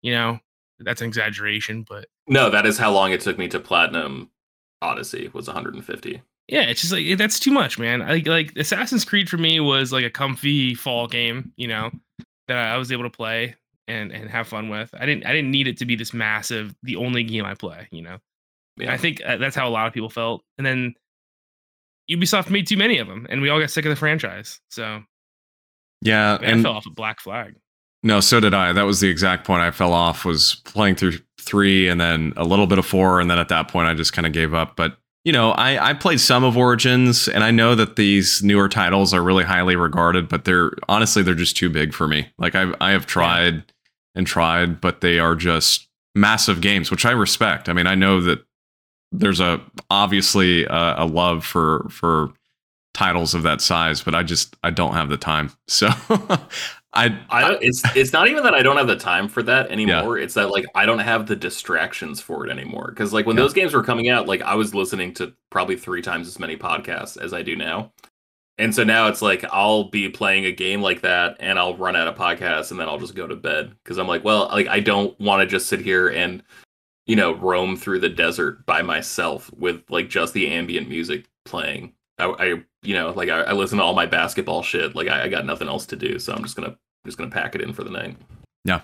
[0.02, 0.40] You know,
[0.80, 4.30] that's an exaggeration, but No, that is how long it took me to platinum
[4.82, 6.22] Odyssey was 150.
[6.48, 8.02] yeah, it's just like that's too much, man.
[8.02, 11.90] I like Assassin's Creed for me was like a comfy fall game, you know,
[12.48, 13.54] that I was able to play
[13.86, 14.90] and and have fun with.
[14.98, 17.86] I didn't I didn't need it to be this massive, the only game I play,
[17.92, 18.18] you know.
[18.76, 18.92] Yeah.
[18.92, 20.42] I think uh, that's how a lot of people felt.
[20.58, 20.94] And then
[22.10, 24.60] Ubisoft made too many of them, and we all got sick of the franchise.
[24.70, 25.02] So
[26.02, 27.54] Yeah, man, I and fell off a Black Flag.
[28.02, 28.72] No, so did I.
[28.72, 32.44] That was the exact point I fell off was playing through three and then a
[32.44, 34.74] little bit of four, and then at that point I just kind of gave up.
[34.76, 38.70] But you know, I, I played some of Origins, and I know that these newer
[38.70, 42.28] titles are really highly regarded, but they're honestly they're just too big for me.
[42.38, 43.64] Like I I have tried
[44.14, 47.68] and tried, but they are just massive games, which I respect.
[47.68, 48.44] I mean, I know that
[49.12, 52.32] there's a obviously a, a love for for
[52.94, 55.52] titles of that size, but I just I don't have the time.
[55.68, 55.88] So
[56.92, 59.70] I I don't, it's it's not even that I don't have the time for that
[59.70, 60.18] anymore.
[60.18, 62.88] It's that like I don't have the distractions for it anymore.
[62.88, 63.42] Because like when Yeah.
[63.44, 66.56] those games were coming out, like I was listening to probably three times as many
[66.56, 67.92] podcasts as I do now.
[68.58, 71.94] And so now it's like I'll be playing a game like that and I'll run
[71.94, 74.66] out of podcasts and then I'll just go to bed because I'm like, well, like
[74.66, 76.42] I don't want to just sit here and
[77.10, 81.92] you know roam through the desert by myself with like just the ambient music playing.
[82.20, 82.44] I, I
[82.82, 84.94] you know like I, I listen to all my basketball shit.
[84.94, 87.56] Like I, I got nothing else to do, so I'm just gonna just gonna pack
[87.56, 88.16] it in for the night.
[88.64, 88.82] Yeah,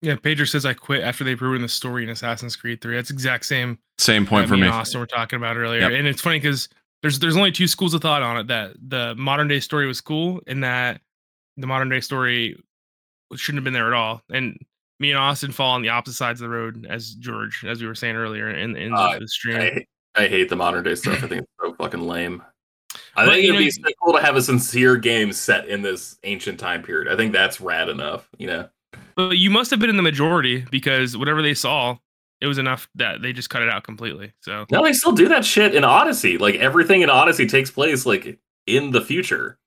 [0.00, 2.96] Yeah, Pedro says I quit after they ruined the story in Assassin's Creed 3.
[2.96, 4.68] That's exact same same point for me me.
[4.68, 5.82] and Austin were talking about earlier.
[5.82, 5.92] Yep.
[5.92, 6.70] And it's funny because
[7.02, 8.46] there's there's only two schools of thought on it.
[8.46, 11.02] That the modern day story was cool, and that
[11.58, 12.58] the modern day story
[13.36, 14.22] shouldn't have been there at all.
[14.32, 14.58] And
[15.00, 17.86] me and Austin fall on the opposite sides of the road as George, as we
[17.88, 19.56] were saying earlier in, in Uh, the stream.
[19.56, 19.84] I,
[20.24, 21.22] I hate the modern day stuff.
[21.24, 22.42] I think it's so fucking lame.
[23.16, 25.66] I But, think you it'd know, be so cool to have a sincere game set
[25.68, 27.12] in this ancient time period.
[27.12, 28.68] I think that's rad enough, you know.
[29.16, 31.96] But you must have been in the majority because whatever they saw,
[32.40, 34.32] it was enough that they just cut it out completely.
[34.40, 36.38] So No, they still do that shit in Odyssey.
[36.38, 39.58] Like everything in Odyssey takes place like in the future.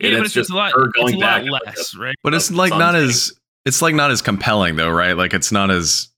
[0.00, 1.50] yeah, And but it's it's, just a lot, her it's going a back lot and,
[1.50, 2.14] like, less, right?
[2.22, 3.32] But it's like not getting- as
[3.64, 5.16] it's like not as compelling though, right?
[5.16, 6.08] Like it's not as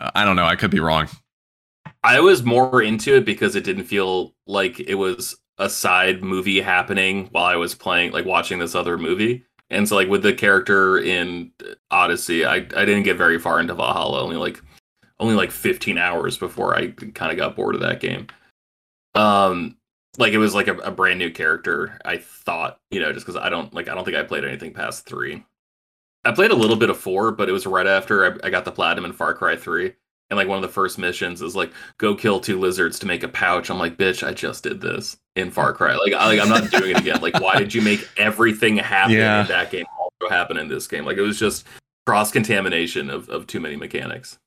[0.00, 0.44] I don't know.
[0.44, 1.08] I could be wrong.
[2.04, 6.60] I was more into it because it didn't feel like it was a side movie
[6.60, 9.44] happening while I was playing, like watching this other movie.
[9.70, 11.52] And so, like with the character in
[11.90, 14.22] Odyssey, I I didn't get very far into Valhalla.
[14.22, 14.62] Only like
[15.20, 18.28] only like 15 hours before I kind of got bored of that game.
[19.14, 19.76] Um,
[20.16, 21.98] like it was like a, a brand new character.
[22.04, 24.72] I thought, you know, just because I don't like I don't think I played anything
[24.72, 25.44] past three.
[26.28, 28.64] I played a little bit of four, but it was right after I, I got
[28.64, 29.94] the platinum in Far Cry three.
[30.30, 33.22] And like one of the first missions is like go kill two lizards to make
[33.22, 33.70] a pouch.
[33.70, 35.96] I'm like, bitch, I just did this in Far Cry.
[35.96, 37.22] Like, I, like I'm not doing it again.
[37.22, 39.40] Like, why did you make everything happen Yeah.
[39.40, 41.06] in that game also happen in this game?
[41.06, 41.66] Like, it was just
[42.06, 44.38] cross contamination of of too many mechanics.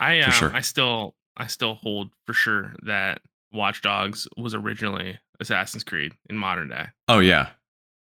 [0.00, 0.50] I um, sure.
[0.54, 3.20] I still I still hold for sure that
[3.52, 6.86] Watch Dogs was originally Assassin's Creed in modern day.
[7.08, 7.48] Oh yeah.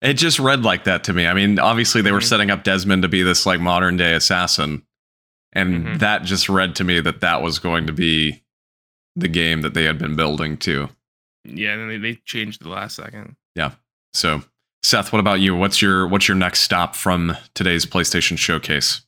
[0.00, 1.26] It just read like that to me.
[1.26, 2.28] I mean, obviously they were Mhm.
[2.28, 4.82] setting up Desmond to be this like modern day assassin,
[5.52, 5.98] and Mhm.
[5.98, 8.42] that just read to me that that was going to be
[9.16, 10.90] the game that they had been building to.
[11.44, 13.34] Yeah, and then they, they changed the last second.
[13.56, 13.72] Yeah.
[14.12, 14.44] So,
[14.84, 15.56] Seth, what about you?
[15.56, 19.00] What's your what's your next stop from today's PlayStation showcase?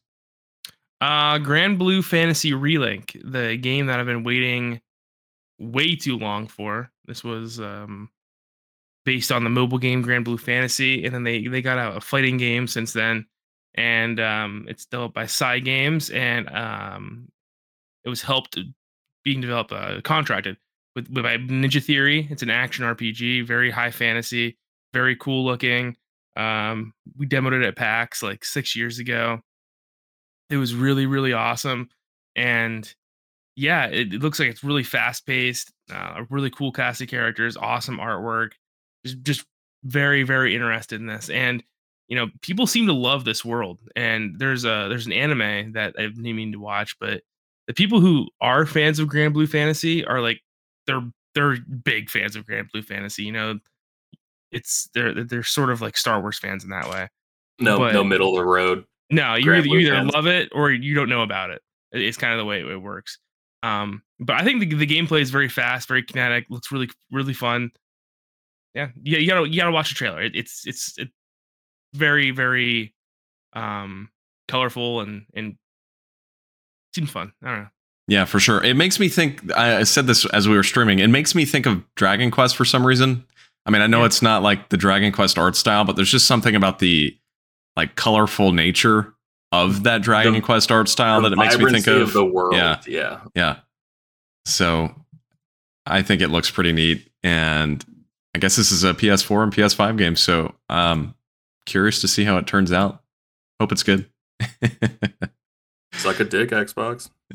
[1.00, 4.80] Uh Granblue Fantasy Relink, the game that I've been waiting
[5.58, 6.90] way too long for.
[7.06, 8.10] This was um
[9.10, 12.36] based on the mobile game Granblue Fantasy, and then they they got out a fighting
[12.36, 13.26] game since then,
[13.74, 17.28] and um it's developed by Cygames, and um
[18.04, 18.56] it was helped
[19.24, 20.56] being developed uh, contracted
[20.94, 22.28] with, with by Ninja Theory.
[22.30, 24.56] It's an action RPG, very high fantasy,
[24.94, 25.96] very cool looking.
[26.36, 29.40] Um, we demoed it at PAX like six years ago.
[30.50, 31.88] It was really, really awesome.
[32.36, 32.94] And
[33.56, 37.08] yeah, it, it looks like it's really fast paced, uh, a really cool cast of
[37.08, 38.52] characters, awesome artwork.
[39.04, 39.46] Just, just
[39.84, 41.30] very, very interested in this.
[41.30, 41.62] And
[42.08, 43.78] you know, people seem to love this world.
[43.94, 47.22] And there's a there's an anime that I've been meaning to watch, but
[47.68, 50.40] the people who are fans of Granblue Fantasy are like
[50.86, 51.02] they're
[51.34, 53.22] they're big fans of Granblue Fantasy.
[53.22, 53.58] You know,
[54.50, 57.08] it's they're they're sort of like Star Wars fans in that way.
[57.60, 58.84] No, But- no middle of the road.
[59.12, 61.62] No, you either, you either love it or you don't know about it.
[61.92, 63.18] It- It's kind of the way it works.
[63.62, 66.46] Um, but I think the, the gameplay is very fast, very kinetic.
[66.48, 67.70] Looks really really fun.
[68.74, 70.22] Yeah, yeah, you gotta you gotta watch the trailer.
[70.22, 71.08] It, it's it's it
[71.94, 72.94] very very
[73.52, 74.08] um
[74.48, 75.56] colorful and and
[76.94, 77.32] seems fun.
[77.42, 77.68] I don't know.
[78.08, 78.62] Yeah, for sure.
[78.62, 79.52] It makes me think.
[79.56, 80.98] I I said this as we were streaming.
[80.98, 83.24] It makes me think of Dragon Quest for some reason.
[83.66, 84.06] I mean, I know Yeah.
[84.06, 87.16] it's not like the Dragon Quest art style, but there's just something about the
[87.76, 89.14] like colorful nature
[89.52, 92.12] of that Dragon The- Quest art style that it makes me think vibrancy of.
[92.12, 92.54] the world.
[92.54, 92.80] Yeah.
[92.86, 93.20] yeah.
[93.34, 93.56] Yeah.
[94.44, 94.94] So
[95.86, 97.08] I think it looks pretty neat.
[97.22, 97.84] And
[98.34, 100.16] I guess this is a PS4 and PS5 game.
[100.16, 101.14] So um
[101.66, 103.02] curious to see how it turns out.
[103.60, 104.06] Hope it's good.
[105.94, 107.10] Suck a dick, Xbox.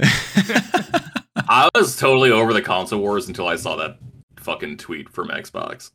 [1.47, 3.97] I was totally over the console wars until I saw that
[4.37, 5.91] fucking tweet from Xbox,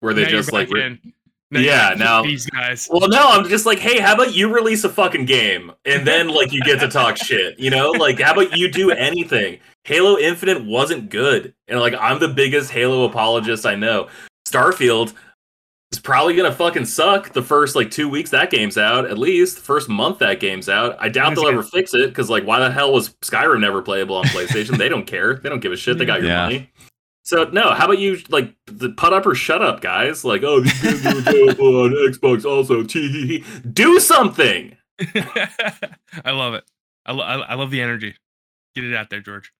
[0.00, 0.98] where they Now just like, re-
[1.50, 2.88] Now Yeah, now- these guys.
[2.90, 6.28] well, no, I'm just like, hey, how about you release a fucking game and then
[6.28, 7.90] like you get to talk shit, you know?
[7.90, 9.58] Like, how about you do anything?
[9.84, 14.08] Halo Infinite wasn't good, and like I'm the biggest Halo apologist I know.
[14.48, 15.12] Starfield
[15.92, 19.56] is probably gonna fucking suck the first like two weeks that game's out, at least
[19.56, 20.96] the first month that game's out.
[20.98, 24.16] I doubt they'll ever fix it because like why the hell was Skyrim never playable
[24.16, 24.78] on PlayStation?
[24.78, 25.34] they don't care.
[25.36, 25.98] They don't give a shit.
[25.98, 26.44] They got your Yeah.
[26.44, 26.70] money.
[27.26, 30.24] So no, how about you like the put up or shut up, guys?
[30.24, 32.82] Like, oh, these games are available on Xbox also.
[32.82, 34.76] Tee Do something.
[35.14, 36.64] I love it.
[37.06, 38.14] I, lo- I, I love the energy.
[38.74, 39.52] Get it out there, George.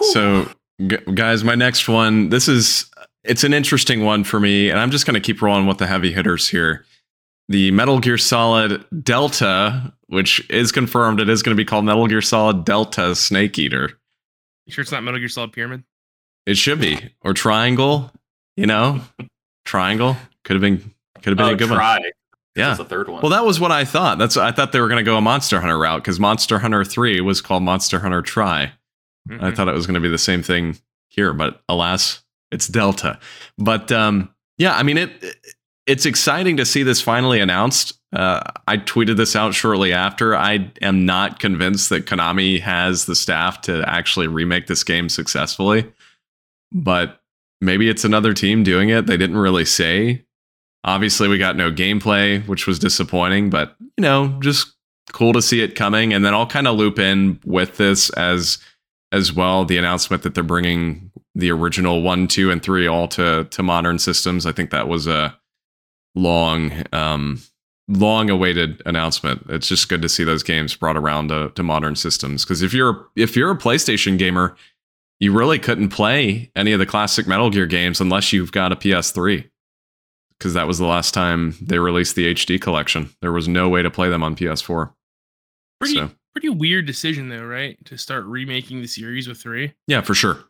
[0.00, 0.48] So,
[0.86, 2.28] g- guys, my next one.
[2.30, 2.90] This is
[3.22, 5.86] it's an interesting one for me, and I'm just going to keep rolling with the
[5.86, 6.84] heavy hitters here.
[7.48, 12.06] The Metal Gear Solid Delta, which is confirmed, it is going to be called Metal
[12.06, 13.90] Gear Solid Delta Snake Eater.
[14.66, 15.84] You sure it's not Metal Gear Solid Pyramid?
[16.46, 18.10] It should be or Triangle.
[18.56, 19.00] You know,
[19.64, 20.78] Triangle could have been
[21.22, 21.98] could have been Oh, a good try.
[21.98, 22.10] one.
[22.56, 22.66] Yeah.
[22.68, 23.20] That's the third one.
[23.22, 24.18] Well, that was what I thought.
[24.18, 26.84] That's I thought they were going to go a Monster Hunter route because Monster Hunter
[26.84, 28.72] Three was called Monster Hunter Tri.
[29.30, 29.56] I Mhm.
[29.56, 33.18] thought it was going to be the same thing here, but alas, it's Delta.
[33.58, 35.36] But um, yeah, I mean it.
[35.86, 37.98] It's exciting to see this finally announced.
[38.14, 40.34] Uh, I tweeted this out shortly after.
[40.34, 45.84] I am not convinced that Konami has the staff to actually remake this game successfully,
[46.72, 47.20] but
[47.60, 49.06] maybe it's another team doing it.
[49.06, 50.24] They didn't really say.
[50.84, 54.72] Obviously, we got no gameplay, which was disappointing, but you know, just
[55.12, 56.12] cool to see it coming.
[56.14, 58.58] And then I'll kind of loop in with this as
[59.14, 63.44] as well the announcement that they're bringing the original one, two, and three all to
[63.50, 64.44] to modern systems.
[64.46, 65.38] I think that was a
[66.14, 67.40] long um,
[67.88, 69.46] long awaited announcement.
[69.48, 72.44] It's just good to see those games brought around to, to modern systems.
[72.44, 74.56] Because if you're if you're a PlayStation gamer,
[75.20, 78.76] you really couldn't play any of the classic Metal Gear games unless you've got a
[78.76, 79.48] PS3.
[80.38, 83.10] Because that was the last time they released the HD collection.
[83.22, 84.92] There was no way to play them on PS4.
[85.80, 87.76] Pretty So- pretty weird decision though, right?
[87.86, 89.72] To start remaking the series with three.
[89.86, 90.44] Yeah, for sure.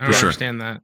[0.00, 0.28] I don't For sure.
[0.28, 0.82] understand that.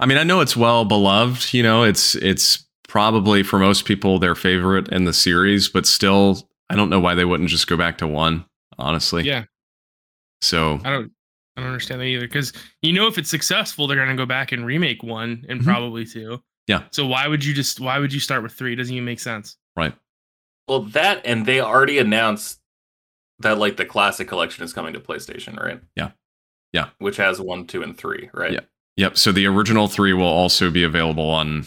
[0.00, 1.52] I mean, I know it's well beloved.
[1.54, 6.48] You know, it's it's probably for most people their favorite in the series, but still,
[6.70, 8.44] I don't know why they wouldn't just go back to one.
[8.78, 9.44] Honestly, Yeah,
[10.42, 11.12] So I don't
[11.56, 12.26] I don't understand that either.
[12.26, 12.52] Because
[12.82, 15.64] you know if it's successful, they're gonna go back and remake one and Mhm.
[15.64, 16.42] probably two.
[16.66, 16.84] Yeah.
[16.90, 18.72] So why would you just why would you start with three?
[18.72, 19.56] It doesn't even make sense.
[19.76, 19.94] right,
[20.68, 22.58] Well, that and they already announced
[23.44, 25.80] that like the classic collection is coming to PlayStation, right?
[25.96, 26.10] Yeah.
[26.72, 26.88] Yeah.
[26.98, 28.52] Which has one, two, and three, right?
[28.52, 28.60] Yeah.
[28.96, 29.16] yep.
[29.16, 31.66] So the original three will also be available on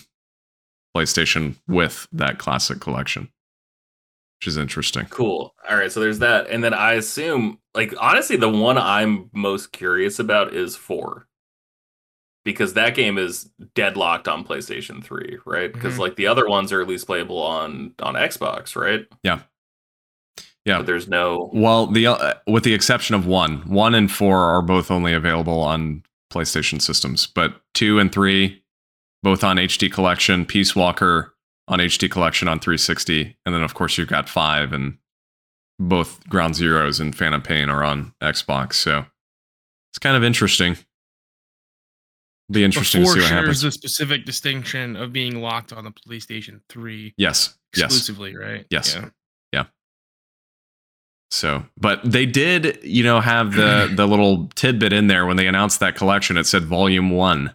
[0.95, 3.29] PlayStation with that classic collection,
[4.39, 5.05] which is interesting.
[5.05, 5.53] Cool.
[5.69, 9.71] All right, so there's that, and then I assume, like, honestly, the one I'm most
[9.71, 11.27] curious about is four,
[12.43, 15.71] because that game is deadlocked on PlayStation Three, right?
[15.71, 15.99] Because Mhm.
[15.99, 19.05] like the other ones are at least playable on on Xbox, right?
[19.23, 19.41] Yeah.
[20.67, 20.79] Yeah.
[20.79, 21.49] But there's no.
[21.53, 25.61] Well, the uh, with the exception of one, one and four are both only available
[25.61, 28.61] on PlayStation systems, but two and three,
[29.23, 31.33] both on HD Collection, Peace Walker
[31.69, 34.97] on HD Collection on 360, and then of course you've got five and
[35.79, 38.73] both Ground Zeroes and Phantom Pain are on Xbox.
[38.73, 39.05] So
[39.91, 40.75] it's kind of interesting.
[42.51, 43.61] Be interesting to see what shares happens.
[43.61, 47.57] the specific distinction of being locked on the PlayStation three Yes.
[47.75, 47.85] Yes.
[47.85, 48.65] exclusively, right?
[48.69, 48.95] Yes.
[48.95, 49.09] Yeah.
[51.29, 55.47] So, but they did, you know, have the the little tidbit in there when they
[55.47, 56.37] announced that collection.
[56.37, 57.53] It said Volume One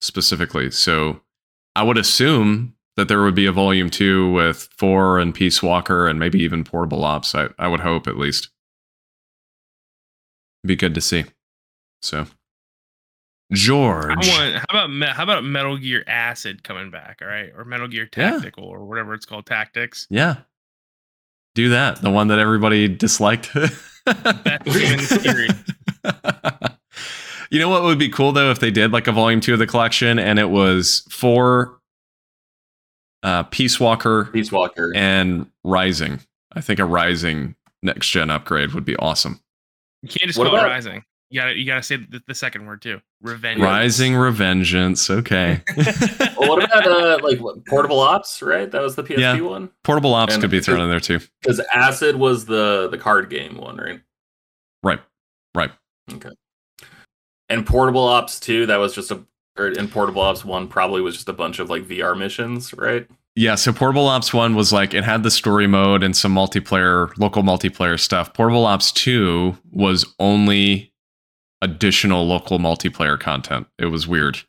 [0.00, 0.70] specifically.
[0.70, 1.20] So,
[1.76, 6.08] I would assume that there would be a Volume Two with Four and Peace Walker
[6.08, 7.34] and maybe even Portable Ops.
[7.36, 8.48] I I would hope at least.
[10.66, 11.24] Be good to see.
[12.02, 12.26] So,
[13.52, 14.08] George.
[14.28, 14.54] Want.
[14.56, 17.20] How about how about Metal Gear Acid coming back?
[17.22, 18.32] All right, or Metal Gear Yeah.
[18.32, 20.08] Tactical, or whatever it's called, Tactics.
[20.10, 20.38] yeah.
[21.54, 22.00] Do that.
[22.02, 23.52] The one that everybody disliked.
[23.54, 26.76] Best game in the
[27.50, 29.58] you know what would be cool though if they did like a volume two of
[29.58, 31.78] the collection and it was for
[33.22, 34.92] uh Peace Walker Peace Walker.
[34.94, 36.20] and Rising.
[36.52, 39.40] I think a Rising next gen upgrade would be awesome.
[40.02, 41.04] You can't just What call it Rising.
[41.30, 43.00] You gotta you gotta say the, the second word too.
[43.20, 43.60] Revenge.
[43.60, 45.10] Rising Revengeance.
[45.10, 45.60] Okay.
[46.38, 48.40] well, what about uh, like what, Portable Ops?
[48.40, 49.40] Right, that was the PSP Yeah.
[49.40, 49.70] one.
[49.84, 51.20] Portable Ops And could be thrown in there too.
[51.42, 54.00] Because Acid was the the card game one, right?
[54.82, 55.00] Right.
[55.54, 55.70] Right.
[56.12, 56.30] Okay.
[57.48, 59.24] And Portable Ops 2, that was just a
[59.58, 63.08] or in Portable Ops 1 probably was just a bunch of like VR missions, right?
[63.34, 67.10] Yeah, so Portable Ops 1 was like it had the story mode and some multiplayer,
[67.18, 68.32] local multiplayer stuff.
[68.34, 70.92] Portable Ops 2 was only
[71.62, 73.66] additional local multiplayer content.
[73.78, 74.40] It was weird.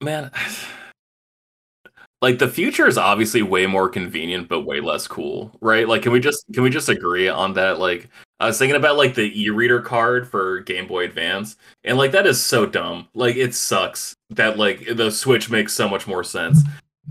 [0.00, 0.30] Man,
[2.22, 5.88] like the future is obviously way more convenient but way less cool, right?
[5.88, 8.08] Like can we just can we just agree on that like
[8.40, 12.26] I was thinking about like the e-reader card for Game Boy Advance and like that
[12.26, 13.08] is so dumb.
[13.14, 16.62] Like it sucks that like the Switch makes so much more sense.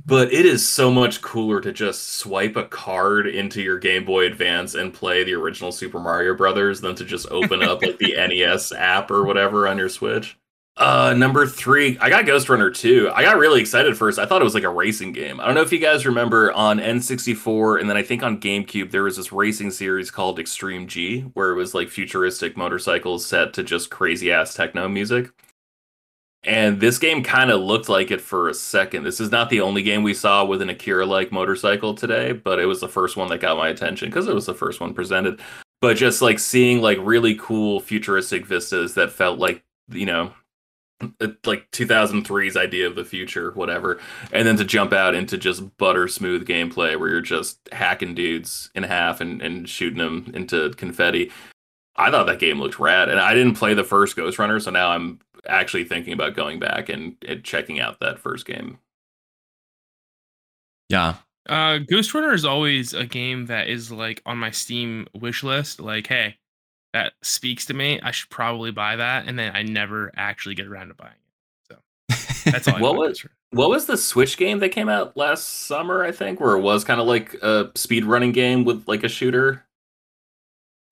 [0.05, 4.25] But it is so much cooler to just swipe a card into your Game Boy
[4.25, 8.13] Advance and play the original Super Mario Brothers than to just open up like the
[8.17, 10.37] NES app or whatever on your Switch.
[10.77, 13.11] Uh, number three, I got Ghost Runner 2.
[13.13, 14.17] I got really excited first.
[14.17, 15.39] I thought it was like a racing game.
[15.39, 18.89] I don't know if you guys remember on N64 and then I think on GameCube
[18.89, 23.53] there was this racing series called Extreme G where it was like futuristic motorcycles set
[23.53, 25.29] to just crazy ass techno music.
[26.43, 29.03] And this game kind of looked like it for a second.
[29.03, 32.57] This is not the only game we saw with an Akira like motorcycle today, but
[32.59, 34.93] it was the first one that got my attention because it was the first one
[34.93, 35.39] presented.
[35.81, 40.33] But just like seeing like really cool futuristic vistas that felt like, you know,
[41.19, 43.99] it- like 2003's idea of the future, whatever,
[44.31, 48.71] and then to jump out into just butter smooth gameplay where you're just hacking dudes
[48.73, 51.31] in half and, and shooting them into confetti.
[51.97, 54.71] I thought that game looked rad, and I didn't play the first Ghost Runner, so
[54.71, 58.79] now I'm actually thinking about going back and, and checking out that first game.
[60.89, 61.15] Yeah.
[61.49, 65.79] Uh, Ghost Runner is always a game that is like on my Steam wish list.
[65.79, 66.37] Like, hey,
[66.93, 67.99] that speaks to me.
[68.01, 71.13] I should probably buy that, and then I never actually get around to buying
[71.69, 71.77] it.
[72.43, 72.75] So that's all.
[72.77, 76.03] I What was- What was the Switch game that came out last summer?
[76.03, 79.09] I think where it was kind of like a speed running game with like a
[79.09, 79.65] shooter.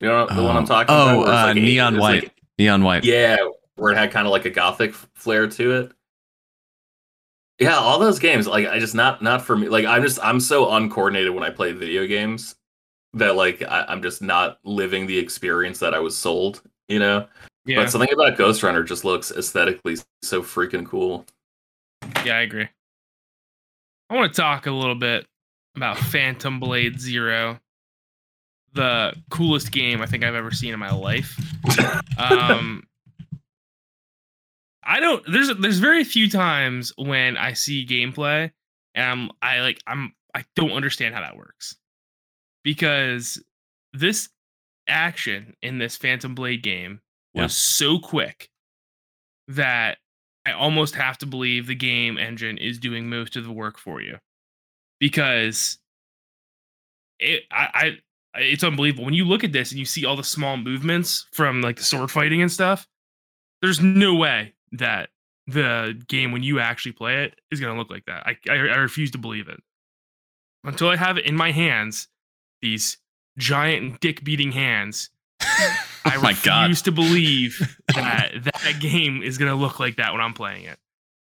[0.02, 0.66] You know the one I'm Oh.
[0.66, 1.18] talking Oh, about?
[1.20, 2.24] where it's uh, Neon White.
[2.24, 3.04] like- Neon White.
[3.06, 3.38] yeah,
[3.80, 5.92] where it had kind of like a gothic flair to it.
[7.60, 9.68] Yeah, all those games, like I just not not for me.
[9.68, 12.56] Like I'm just I'm so uncoordinated when I play video games
[13.14, 16.62] that like I, I'm just not living the experience that I was sold.
[16.88, 17.28] You know.
[17.66, 21.26] Yeah, But something about Ghost Runner just looks aesthetically so freaking cool.
[22.26, 22.68] yeah, I agree.
[24.10, 25.28] I want to talk a little bit
[25.76, 27.60] about Phantom Blade Zero,
[28.74, 31.38] the coolest game I think I've ever seen in my life.
[32.18, 32.84] Um,
[34.90, 35.24] I don't.
[35.32, 38.52] There's there's very few times when I see gameplay
[38.96, 41.78] and I'm I like I'm I don't understand how that works
[42.64, 43.42] because
[43.94, 44.30] this
[44.88, 47.02] action in this Phantom Blade game
[47.36, 47.48] was Yeah.
[47.48, 48.50] so quick
[49.48, 50.00] that
[50.48, 54.02] I almost have to believe the game engine is doing most of the work for
[54.02, 54.18] you
[55.00, 55.78] because
[57.20, 57.98] it I,
[58.34, 61.28] I it's unbelievable when you look at this and you see all the small movements
[61.32, 62.88] from like the sword fighting and stuff.
[63.62, 65.10] There's no way that
[65.48, 68.26] the game when you actually play it is going to look like that.
[68.26, 69.60] I, I I refuse to believe it
[70.64, 72.08] until I have it in my hands.
[72.62, 72.98] These
[73.38, 75.10] giant dick beating hands.
[75.42, 76.86] I oh my refuse god.
[76.86, 80.78] to believe that that game is going to look like that when I'm playing it.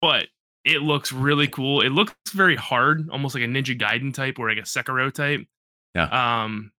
[0.02, 0.28] But
[0.66, 1.82] it looks really cool.
[1.82, 5.46] It looks very hard, almost like a Ninja Gaiden type or like a Sekiro type.
[5.96, 6.44] Yeah.
[6.44, 6.72] Um.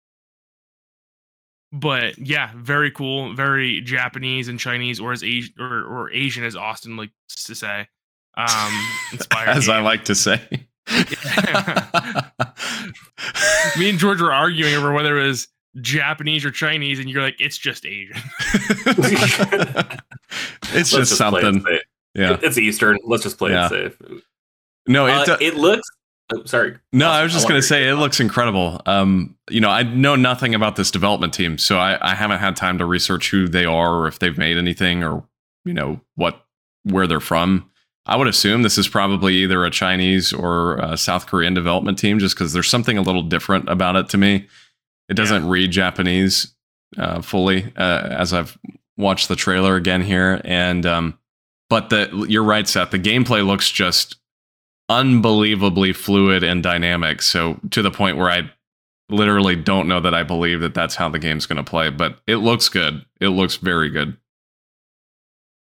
[1.76, 3.34] But yeah, very cool.
[3.34, 7.12] Very Japanese and Chinese, or as Asian or, or Asian as Austin likes
[7.46, 7.88] to say.
[8.36, 9.48] Um, inspired.
[9.56, 10.40] As I like to say.
[13.78, 15.48] Me and George were arguing over whether it was
[15.80, 18.16] Japanese or Chinese, and you're like, it's just Asian.
[20.74, 21.64] it's Let's just play it something.
[22.14, 22.38] Yeah.
[22.42, 22.98] It's Eastern.
[23.04, 23.66] Let's just play Yeah.
[23.66, 23.96] it safe.
[24.86, 25.88] No, it, Uh, do- it looks.
[26.32, 26.78] Oh, sorry.
[26.92, 28.80] no, I was just going to say it looks incredible.
[28.86, 32.56] Um, you know, I know nothing about this development team, so I, I haven't had
[32.56, 35.22] time to research who they are or if they've made anything or
[35.64, 36.44] you know what
[36.84, 37.70] where they're from.
[38.06, 42.18] I would assume this is probably either a Chinese or a South Korean development team,
[42.18, 44.46] just because there's something a little different about it to me.
[45.08, 46.54] It doesn't read Japanese
[46.96, 48.58] uh, fully uh, as I've
[48.96, 51.18] watched the trailer again here, and um,
[51.68, 52.90] but the you're right, Seth.
[52.90, 54.16] The gameplay looks just
[54.88, 57.22] unbelievably fluid and dynamic.
[57.22, 58.50] So to the point where I
[59.10, 62.20] literally don't know that I believe that that's how the game's going to play, but
[62.26, 63.04] it looks good.
[63.20, 64.16] It looks very good.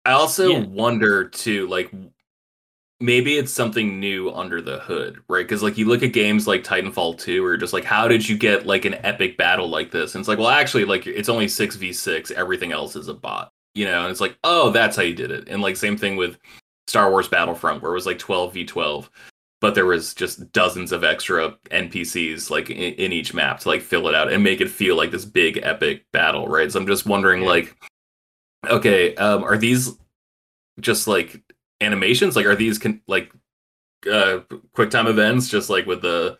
[0.04, 0.60] I also Yeah.
[0.60, 1.90] wonder too, like
[3.00, 5.46] maybe it's something new under the hood, right?
[5.46, 8.36] Because like you look at games like Titanfall 2, or just like, how did you
[8.36, 10.14] get like an epic battle like this?
[10.14, 12.30] And it's like, well, actually, like it's only six v six.
[12.30, 14.02] Everything else is a bot, you know.
[14.02, 15.48] And it's like, oh, that's how you did it.
[15.48, 16.38] And like same thing with
[16.86, 19.10] Star Wars Battlefront, where it was like twelve v twelve.
[19.60, 23.82] But there was just dozens of extra NPCs like in, in each map to like
[23.82, 26.72] fill it out and make it feel like this big epic battle, right?
[26.72, 27.76] So I'm just wondering, like,
[28.66, 29.92] okay, um, are these
[30.80, 31.42] just like
[31.82, 32.36] animations?
[32.36, 33.32] Like, are these con- like
[34.10, 34.40] uh,
[34.72, 36.38] quick time events, just like with the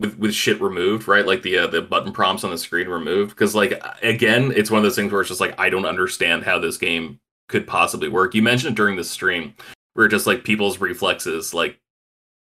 [0.00, 1.26] with with shit removed, right?
[1.26, 3.30] Like the uh, the button prompts on the screen removed.
[3.30, 6.44] Because like again, it's one of those things where it's just like I don't understand
[6.44, 8.34] how this game could possibly work.
[8.34, 9.54] You mentioned during the stream
[9.94, 11.80] where just like people's reflexes like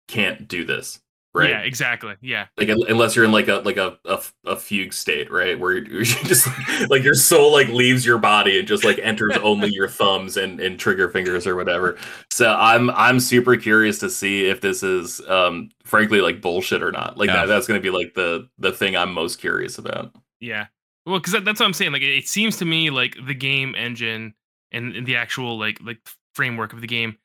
[0.09, 1.01] can't do this,
[1.35, 1.51] right?
[1.51, 2.15] Yeah, exactly.
[2.21, 2.47] Yeah.
[2.57, 5.85] like unless you're in like a like a a, a fugue state right where you're,
[5.93, 6.49] you're just
[6.91, 10.61] like your soul like leaves your body and just like enters only your thumbs and
[10.61, 11.99] and trigger fingers or whatever
[12.31, 16.93] so i'm i'm super curious to see if this is um frankly like bullshit or
[16.93, 17.37] not like Yeah.
[17.37, 20.67] that that's gonna be like the the thing i'm most curious about Yeah.
[21.07, 21.93] Well, because that, that's what I'm saying.
[21.93, 24.35] Like, it, it seems to me like the game engine
[24.77, 25.99] and, and the actual like like
[26.35, 27.17] framework of the game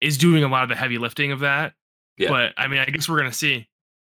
[0.00, 1.74] is doing a lot of the heavy lifting of that.
[2.16, 2.28] Yeah.
[2.28, 3.68] But I mean, I guess we're gonna see.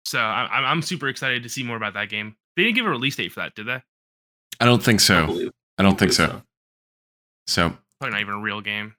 [0.05, 2.35] So I, I'm I'm super excited to see more about that game.
[2.55, 3.81] They didn't give a release date for that, did they?
[4.59, 5.25] I don't think I so.
[5.27, 6.41] believe- I don't think believe so.
[7.47, 8.93] So Probably not even a real game.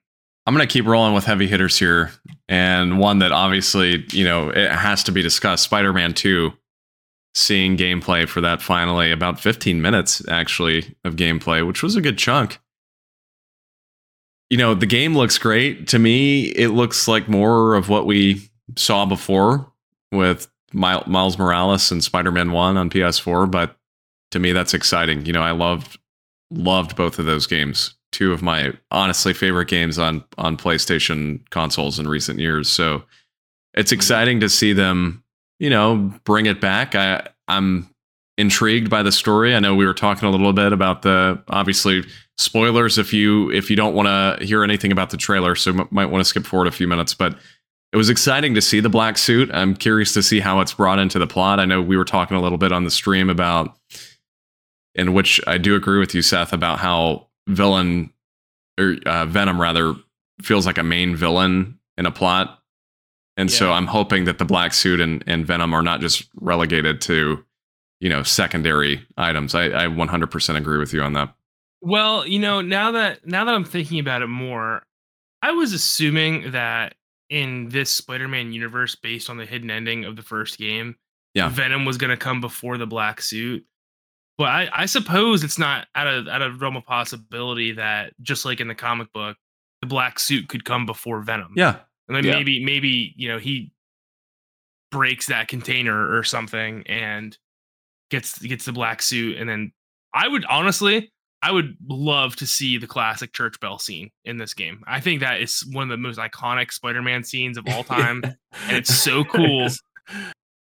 [0.45, 2.11] I'm going to keep rolling with heavy hitters here.
[2.49, 6.51] And one that obviously, you know, it has to be discussed Spider Man 2,
[7.33, 12.17] seeing gameplay for that finally, about 15 minutes actually of gameplay, which was a good
[12.17, 12.59] chunk.
[14.49, 15.87] You know, the game looks great.
[15.89, 19.71] To me, it looks like more of what we saw before
[20.11, 23.49] with Mi- Miles Morales and Spider Man 1 on PS4.
[23.49, 23.77] But
[24.31, 25.25] to me, that's exciting.
[25.25, 25.97] You know, I loved
[26.51, 27.95] loved both of those games.
[28.11, 32.69] Two of my honestly favorite games on on PlayStation consoles in recent years.
[32.69, 33.03] So
[33.73, 33.97] it's mm-hmm.
[33.97, 35.23] exciting to see them,
[35.59, 36.95] you know, bring it back.
[36.95, 37.89] I I'm
[38.37, 39.55] intrigued by the story.
[39.55, 42.03] I know we were talking a little bit about the obviously
[42.37, 45.87] spoilers if you if you don't want to hear anything about the trailer, so m-
[45.91, 47.37] might want to skip forward a few minutes, but
[47.91, 49.51] it was exciting to see the black suit.
[49.53, 51.59] I'm curious to see how it's brought into the plot.
[51.59, 53.77] I know we were talking a little bit on the stream about
[54.95, 58.11] in which I do agree with you, Seth, about how villain
[58.79, 59.93] or uh, Venom rather
[60.41, 62.59] feels like a main villain in a plot.
[63.37, 67.01] And so I'm hoping that the black suit and, and Venom are not just relegated
[67.01, 67.43] to,
[67.99, 69.55] you know, secondary items.
[69.55, 71.33] I, I 100% agree with you on that.
[71.81, 74.83] Well, you know, now that now that I'm thinking about it more,
[75.41, 76.95] I was assuming that
[77.29, 80.95] in this Spider-Man universe, based on the hidden ending of the first game,
[81.33, 81.49] Yeah.
[81.49, 83.65] Venom was going to come before the Black Suit.
[84.37, 88.45] But I, I suppose it's not out of out of realm of possibility that just
[88.45, 89.37] like in the comic book,
[89.81, 91.53] the Black Suit could come before Venom.
[91.55, 91.79] Yeah.
[92.07, 92.33] and then Yeah.
[92.35, 93.71] maybe maybe you know he
[94.91, 97.37] breaks that container or something and
[98.13, 99.71] gets gets the black suit and then
[100.13, 101.11] i would honestly
[101.41, 104.83] i would love to see the classic church bell scene in this game.
[104.85, 108.77] I think that is one of the most iconic spider-man scenes of all time and
[108.77, 109.67] it's so cool.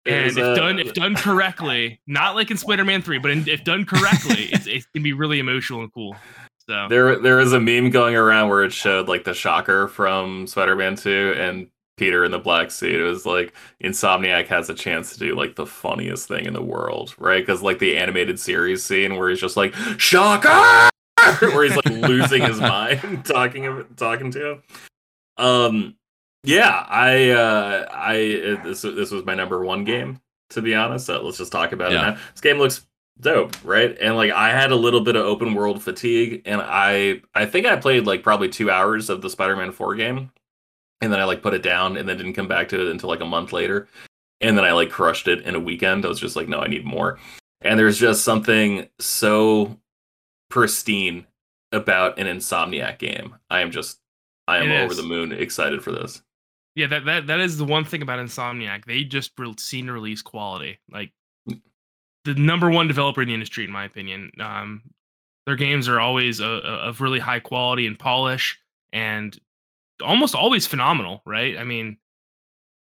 [0.06, 3.48] and if a- done if uh, done correctly not like in spider-man 3 but in,
[3.48, 6.14] if done correctly it's, it can be really emotional and cool
[6.66, 6.86] so.
[6.88, 10.96] There, there was a meme going around where it showed like the Shocker from Spider-Man
[10.96, 13.00] 2 and Peter in the black suit.
[13.00, 16.62] It was like Insomniac has a chance to do like the funniest thing in the
[16.62, 17.40] world, right?
[17.44, 20.48] Because like the animated series scene where he's just like Shocker,
[21.40, 24.62] where he's like losing his mind talking talking to him.
[25.36, 25.96] Um,
[26.42, 28.14] yeah, I, uh, I
[28.64, 30.20] this this was my number one game
[30.50, 31.06] to be honest.
[31.06, 31.98] So let's just talk about Yeah.
[32.08, 32.18] it now.
[32.32, 32.86] This game looks
[33.20, 33.96] dope, right?
[34.00, 37.66] And like I had a little bit of open world fatigue, and I I think
[37.66, 40.30] I played like probably two hours of the Spider-Man 4 game,
[41.04, 43.08] and then I like put it down and then didn't come back to it until
[43.10, 43.88] like a month later.
[44.40, 46.04] And then I like crushed it in a weekend.
[46.04, 47.18] I was just like, no, I need more.
[47.60, 49.78] And there's just something so
[50.50, 51.26] pristine
[51.72, 53.34] about an Insomniac game.
[53.50, 53.98] I am just
[54.48, 56.22] I am over the moon excited for this.
[56.74, 58.84] Yeah, that that that is the one thing about Insomniac.
[58.84, 60.78] They just seen release quality.
[60.90, 61.12] Like
[62.24, 64.32] the number one developer in the industry, in my opinion.
[64.40, 64.82] Um,
[65.46, 68.58] their games are always uh, uh, of really high quality and polish,
[68.92, 69.38] and
[70.04, 71.22] almost always phenomenal.
[71.26, 71.58] Right?
[71.58, 71.98] I mean,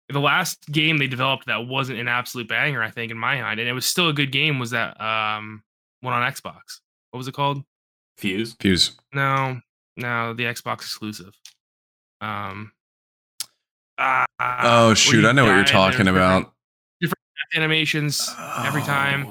[0.08, 3.60] the last game they developed that wasn't an absolute banger, I think, in my mind,
[3.60, 4.58] and it was still a good game.
[4.58, 5.62] Was that um
[6.00, 6.80] one on Xbox?
[7.10, 7.62] What was it called?
[8.18, 8.56] Fuse.
[8.60, 8.98] Fuse.
[9.14, 9.60] No,
[9.96, 11.34] no, the Xbox exclusive.
[12.20, 12.72] Um.
[13.98, 15.24] ah, Oh, shoot.
[15.24, 16.54] I know what you're talking there's different about.
[17.52, 18.32] Animations
[18.64, 19.26] every time.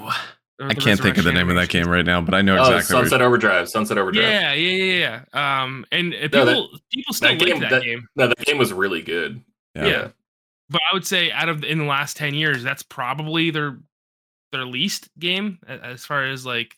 [0.61, 2.41] Oh, or I can't think of the name of that game right now, but I
[2.41, 2.95] know Oh, exactly.
[2.95, 3.69] what Sunset Overdrive.
[3.69, 4.25] Sunset Overdrive.
[4.25, 5.61] Yeah, yeah, yeah, yeah.
[5.63, 8.27] Um, and uh, No, people that- people still that like game- that, that- game, No,
[8.27, 9.41] the game was really good.
[9.75, 10.07] you're- yeah.
[10.69, 13.77] but I would say out of in the last ten years, that's probably their
[14.51, 16.75] their least game as far as like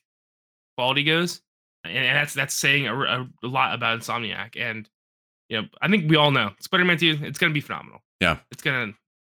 [0.77, 1.41] quality goes,
[1.83, 4.59] and, and that's that's saying a, a, a lot about Insomniac.
[4.59, 4.87] And
[5.49, 7.17] you know, I think we all know Spider-Man Two.
[7.23, 8.01] It's gonna be phenomenal.
[8.19, 8.37] Yeah.
[8.51, 8.93] it's gonna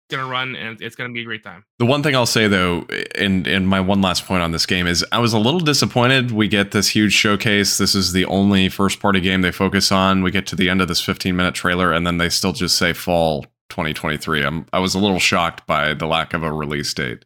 [0.09, 1.65] gonna run and it's gonna be a great time.
[1.79, 2.85] The one thing I'll say though,
[3.15, 6.31] and and my one last point on this game is I was a little disappointed.
[6.31, 7.77] We get this huge showcase.
[7.77, 10.21] This is the only first party game they focus on.
[10.21, 12.77] We get to the end of this 15 minute trailer, and then they still just
[12.77, 14.43] say fall 2023.
[14.43, 17.25] I'm I was a little shocked by the lack of a release date.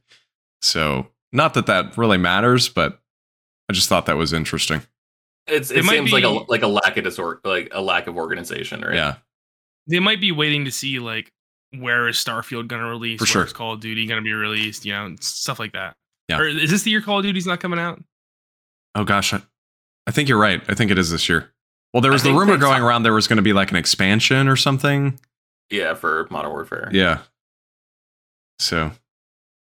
[0.61, 2.99] So not that that really matters, but
[3.69, 4.82] I just thought that was interesting.
[5.47, 8.07] It's It it might seems like a like a lack of disor- like a lack
[8.07, 8.95] of organization, right?
[8.95, 9.15] Yeah,
[9.88, 11.32] They might be waiting to see like
[11.78, 13.20] where is Starfield gonna release?
[13.20, 13.41] For sure.
[13.41, 14.86] Where's Call of Duty gonna be released?
[14.86, 15.95] You know, stuff like that.
[16.28, 16.39] Yeah.
[16.39, 18.01] Or is this the year Call of Duty's not coming out?
[18.95, 19.41] Oh gosh, I,
[20.07, 20.61] I think you're right.
[20.67, 21.51] I think it is this year.
[21.93, 23.78] Well, there I was the rumor going around there was going to be like an
[23.78, 25.20] expansion or something.
[25.72, 26.89] Yeah, for Modern Warfare.
[26.91, 27.20] Yeah.
[28.59, 28.91] So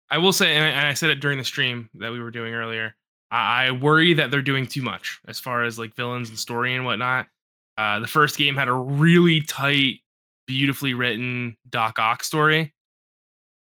[0.09, 2.31] I will say, and I, and I said it during the stream that we were
[2.31, 2.95] doing earlier.
[3.29, 6.75] I, I worry that they're doing too much as far as like villains and story
[6.75, 7.27] and whatnot.
[7.77, 9.99] Uh, the first game had a really tight,
[10.47, 12.73] beautifully written Doc Ock story.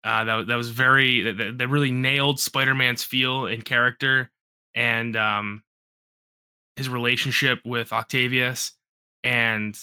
[0.04, 4.32] Uh, that that was very that- that, really nailed Spider-Man's feel and character,
[4.74, 5.64] and um,
[6.76, 8.72] his relationship with Octavius.
[9.24, 9.78] And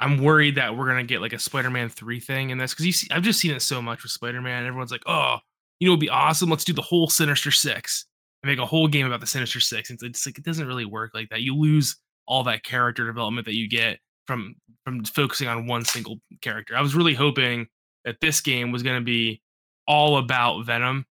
[0.00, 2.92] I'm worried that we're gonna get like a Spider-Man three thing in this because you
[2.92, 4.66] see, I've just seen it so much with Spider-Man.
[4.66, 5.38] Everyone's like, oh,
[5.80, 6.50] you know, it'd be awesome.
[6.50, 8.04] Let's do the whole Sinister Six
[8.42, 9.88] and make a whole game about the Sinister Six.
[9.88, 11.40] And it's like it doesn't really work like that.
[11.40, 16.18] You lose all that character development that you get from from focusing on one single
[16.40, 16.76] character.
[16.76, 17.66] I was really hoping
[18.04, 19.40] that this game was going to be
[19.86, 21.06] all about Venom,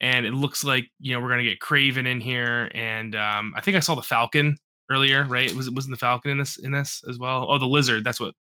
[0.00, 3.52] and it looks like you know we're going to get Kraven in here, and um,
[3.56, 4.56] I think I saw the Falcon
[4.90, 5.24] earlier.
[5.24, 5.52] Right?
[5.54, 7.46] Was it wasn't the Falcon in this in this as well?
[7.48, 8.04] Oh, the Lizard.
[8.04, 8.34] That's what.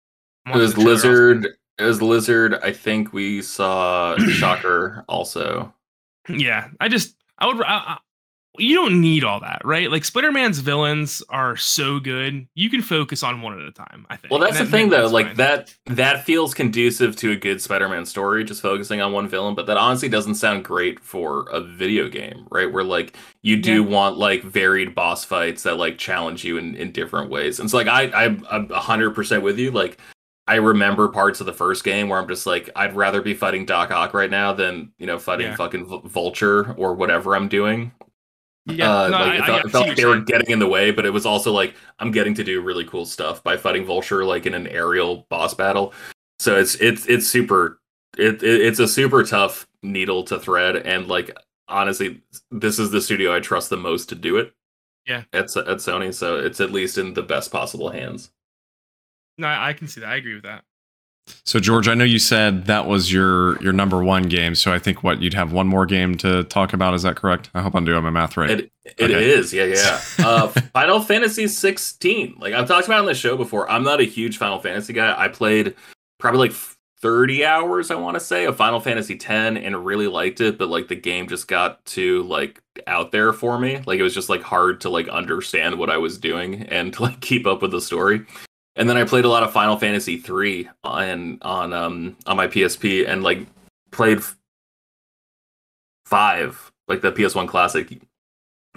[0.46, 1.08] It was the trailer also.
[1.08, 1.46] Lizard.
[1.78, 2.54] It was Lizard.
[2.62, 5.72] I think we saw Shocker also.
[6.28, 7.62] Yeah, I just I would.
[7.62, 7.98] I,
[8.58, 9.90] you don't need all that, right?
[9.90, 14.06] Like Spider-Man's villains are so good, you can focus on one at a time.
[14.10, 14.30] I think.
[14.30, 15.06] Well, that's And the that- thing, though.
[15.08, 15.36] Like fine.
[15.36, 19.54] that, that feels conducive to a good Spider-Man story, just focusing on one villain.
[19.54, 22.72] But that honestly doesn't sound great for a video game, right?
[22.72, 23.88] Where like you do Yeah.
[23.88, 27.60] want like varied boss fights that like challenge you in, in different ways.
[27.60, 29.70] And so, like, I, I'm, hundred percent with you.
[29.70, 29.98] Like,
[30.46, 33.66] I remember parts of the first game where I'm just like, I'd rather be fighting
[33.66, 35.56] Doc Ock right now than you know fighting Yeah.
[35.56, 37.92] fucking V- Vulture or whatever I'm doing.
[38.68, 40.58] Yeah, uh, no, like I- it felt, I it felt like they were getting in
[40.58, 43.56] the way, but it was also like I'm getting to do really cool stuff by
[43.56, 45.94] fighting Vulture like in an aerial boss battle.
[46.38, 47.80] So it's it's it's super
[48.16, 51.36] it, it it's a super tough needle to thread, and like
[51.68, 54.52] honestly, this is the studio I trust the most to do it.
[55.06, 55.22] Yeah.
[55.32, 58.30] at at Sony, so it's at least in the best possible hands.
[59.38, 60.10] No, I can see that.
[60.10, 60.64] I agree with that.
[61.44, 64.54] So George, I know you said that was your your number one game.
[64.54, 66.94] So I think what you'd have one more game to talk about.
[66.94, 67.50] Is that correct?
[67.54, 68.50] I hope I'm doing my math right.
[68.50, 69.30] It it Okay.
[69.30, 70.00] is, yeah, yeah.
[70.18, 72.36] Uh, Final Fantasy 16.
[72.38, 73.70] Like I've talked about on the show before.
[73.70, 75.14] I'm not a huge Final Fantasy guy.
[75.16, 75.74] I played
[76.18, 76.52] probably like
[77.00, 80.68] 30 hours, I want to say, of Final Fantasy 10 and really liked it, but
[80.68, 83.80] like the game just got too like out there for me.
[83.86, 87.02] Like it was just like hard to like understand what I was doing and to
[87.02, 88.26] like keep up with the story.
[88.78, 92.46] And then I played a lot of Final Fantasy 3 on on um on my
[92.46, 93.46] PSP and like
[93.90, 94.20] played
[96.06, 98.00] 5, like the PS1 classic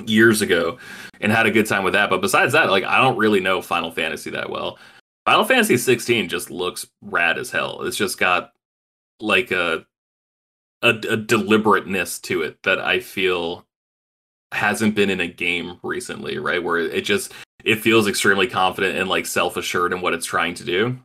[0.06, 0.80] years ago
[1.22, 2.10] and had a good time with that.
[2.10, 4.80] But besides that, like I don't really know Final Fantasy that well.
[5.26, 7.84] Final Fantasy 16 just looks rad as hell.
[7.84, 8.52] It's just got
[9.20, 9.86] like a
[10.82, 13.68] a, a deliberateness to it that I feel
[14.52, 16.62] hasn't been in a game recently, right?
[16.62, 17.32] Where it just
[17.64, 21.00] it feels extremely confident and like self-assured in what it's trying to do,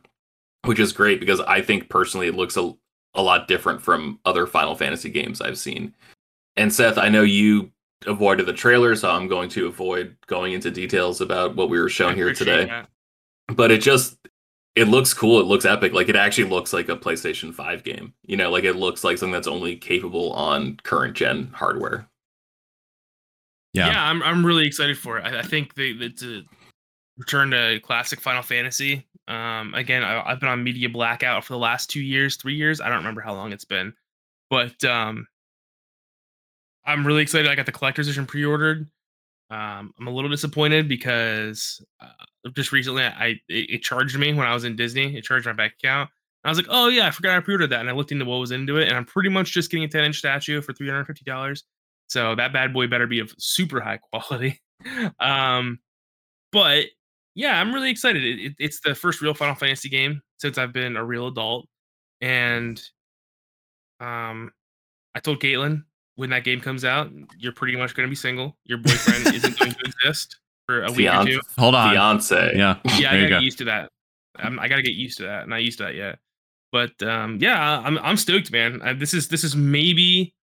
[0.65, 2.73] which is great because I think personally it looks a
[3.17, 5.93] a lot different from other Final Fantasy games I've seen.
[6.55, 7.71] And Seth, I know you
[8.05, 11.89] avoided the trailer, so I'm going to avoid going into details about what we were
[11.89, 12.65] shown here today.
[12.65, 12.89] that.
[13.47, 14.17] But it just
[14.75, 15.39] it looks cool.
[15.39, 15.93] It looks epic.
[15.93, 18.13] Like it actually looks like a PlayStation 5 game.
[18.25, 22.07] You know, like it looks like something that's only capable on current gen hardware.
[23.73, 23.87] Yeah.
[23.87, 25.25] Yeah, I'm I'm really excited for it.
[25.25, 26.43] I, I think they it's a
[27.17, 29.07] return to classic Final Fantasy.
[29.27, 32.79] Um, again, I, I've been on media blackout for the last two years, three years.
[32.79, 33.93] I don't remember how long it's been,
[34.49, 35.27] but um,
[36.85, 37.49] I'm really excited.
[37.51, 38.89] I got the collector's edition pre-ordered.
[39.49, 44.47] Um, I'm a little disappointed because uh, just recently I it, it charged me when
[44.47, 45.15] I was in Disney.
[45.17, 46.09] It charged my bank account.
[46.43, 48.37] I was like, oh yeah, I forgot I pre-ordered that, and I looked into what
[48.37, 51.25] was into it, and I'm pretty much just getting a 10 inch statue for 350
[51.25, 51.63] dollars.
[52.07, 54.61] So that bad boy better be of super high quality.
[55.19, 55.79] um,
[56.51, 56.85] but
[57.35, 58.23] yeah, I'm really excited.
[58.23, 61.67] It, it, it's the first real Final Fantasy game since I've been a real adult,
[62.21, 62.81] and
[63.99, 64.51] um,
[65.15, 65.83] I told Caitlin
[66.15, 68.57] when that game comes out, you're pretty much going to be single.
[68.65, 71.39] Your boyfriend isn't going to exist for a week or two.
[71.57, 71.91] Hold on.
[71.91, 72.53] fiance.
[72.55, 72.77] Yeah.
[72.99, 73.29] Yeah, I gotta go.
[73.29, 73.89] get used to that.
[74.35, 75.43] I'm, I gotta get used to that.
[75.43, 76.19] I'm not used to that yet.
[76.71, 78.81] But um, yeah, I'm I'm stoked, man.
[78.81, 80.33] Uh, this is this is maybe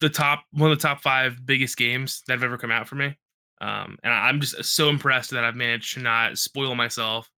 [0.00, 2.94] the top one of the top five biggest games that have ever come out for
[2.96, 3.16] me.
[3.60, 7.30] Um, and I'm just so impressed that I've managed to not spoil myself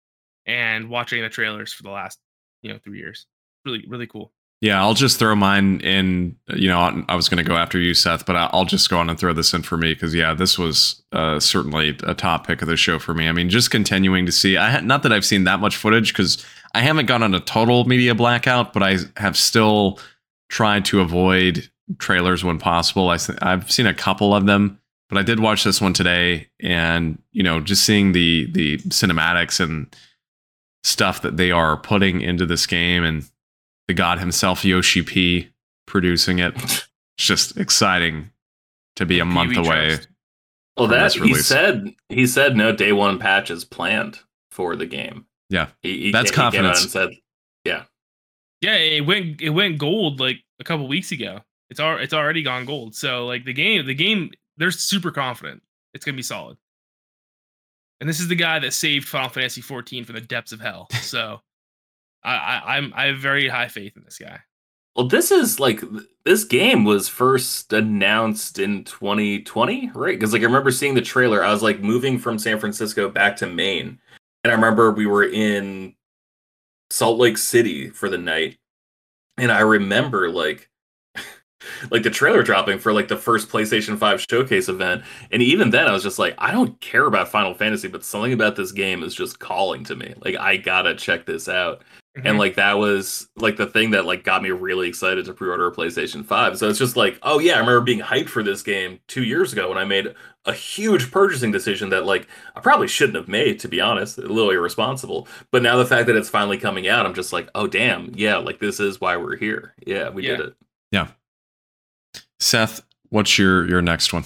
[0.46, 2.18] and watching the trailers for the last
[2.62, 3.26] you know three years.
[3.64, 4.32] Really really cool.
[4.62, 6.34] Yeah, I'll just throw mine in.
[6.48, 9.10] You know, I- was going to go after you, Seth, but I'll just go on
[9.10, 12.62] and throw this in for me because, yeah, this was uh, certainly a top pick
[12.62, 13.28] of the show for me.
[13.28, 14.56] I mean, just continuing to see.
[14.56, 17.84] I not that I've seen that much footage because I haven't gone on a total
[17.84, 20.00] media blackout, but I have still
[20.48, 23.08] tried to avoid trailers when possible.
[23.10, 27.20] I, I've seen a couple of them, but I did watch this one today, and
[27.32, 29.94] you know, just seeing the the cinematics and
[30.84, 33.28] stuff that they are putting into this game and
[33.88, 35.48] the god himself Yoshi P
[35.86, 36.54] producing it.
[37.18, 38.30] It's just exciting
[38.96, 39.88] to be a Pee month away.
[39.94, 40.08] trust.
[40.76, 44.20] Well, from that he said he said no day one patch is planned
[44.50, 45.24] for the game.
[45.48, 45.68] Yeah.
[45.82, 46.94] he, he That's ca- he came out confidence.
[46.94, 47.84] and said,
[48.60, 51.40] Yeah, it went it went gold like a couple weeks ago.
[51.70, 52.94] It's al- it's already gone gold.
[52.94, 55.62] So like the game, the game, they're super confident
[55.96, 56.56] it's gonna be solid.
[58.00, 60.86] And this is the guy that saved Final Fantasy 14 from the depths of hell.
[61.00, 61.40] So
[62.22, 64.38] I, I I'm I have very high faith in this guy.
[64.94, 65.82] "Well, this is like
[66.24, 70.18] this game was first announced in 2020, right?
[70.18, 71.42] Because like I remember seeing the trailer.
[71.42, 73.98] I was like moving from San Francisco back to Maine,
[74.44, 75.94] and I remember we were in
[76.90, 78.58] Salt Lake City for the night,
[79.38, 80.68] and I remember like
[81.90, 85.02] like the trailer dropping for like the first PlayStation 5 showcase event.
[85.30, 88.32] And even then I was just like, I don't care about Final Fantasy, but something
[88.32, 90.14] about this game is just calling to me.
[90.24, 91.82] Like I gotta check this out.
[92.24, 92.38] And Mhm.
[92.38, 95.70] like that was like the thing that like got me really excited to pre-order a
[95.72, 96.56] PlayStation 5.
[96.56, 99.52] So it's just like, oh yeah, I remember being hyped for this game two years
[99.52, 100.14] ago when I made
[100.46, 104.16] a huge purchasing decision that like I probably shouldn't have made, to be honest.
[104.16, 105.28] A little irresponsible.
[105.50, 108.38] But now the fact that it's finally coming out, I'm just like, oh damn, yeah,
[108.38, 109.74] like this is why we're here.
[109.86, 110.54] Yeah, we did it.
[110.92, 111.08] Yeah.
[112.40, 114.24] Seth, what's your your next one?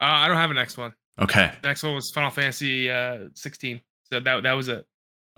[0.00, 0.92] uh, I don't have a next one.
[1.20, 1.52] Okay.
[1.64, 3.80] Next one was Final Fantasy uh 16.
[4.04, 4.86] So that that was it.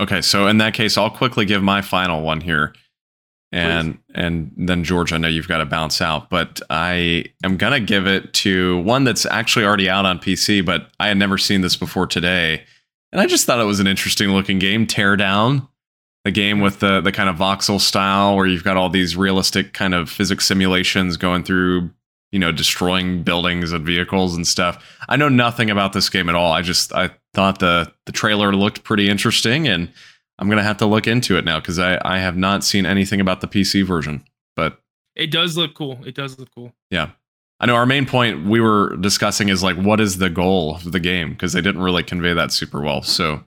[0.00, 2.74] Okay, so in that case, I'll quickly give my final one here.
[3.52, 7.80] And and then George, I know you've got to bounce out, but I am gonna
[7.80, 11.60] give it to one that's actually already out on PC, but I had never seen
[11.60, 12.62] this before today.
[13.10, 15.66] And I just thought it was an interesting looking game, Teardown.
[16.24, 19.72] The game with the the kind of voxel style where you've got all these realistic
[19.72, 21.90] kind of physics simulations going through,
[22.30, 24.98] you know, destroying buildings and vehicles and stuff.
[25.08, 26.52] I know nothing about this game at all.
[26.52, 29.90] I just I thought the the trailer looked pretty interesting and
[30.38, 33.20] I'm gonna have to look into it now because I, I have not seen anything
[33.20, 34.22] about the PC version.
[34.56, 34.78] But
[35.16, 36.00] It does look cool.
[36.04, 36.72] It does look cool.
[36.90, 37.10] yeah.
[37.62, 40.92] I know our main point we were discussing is like what is the goal of
[40.92, 41.30] the game?
[41.30, 43.00] Because they didn't really convey that super well.
[43.02, 43.42] So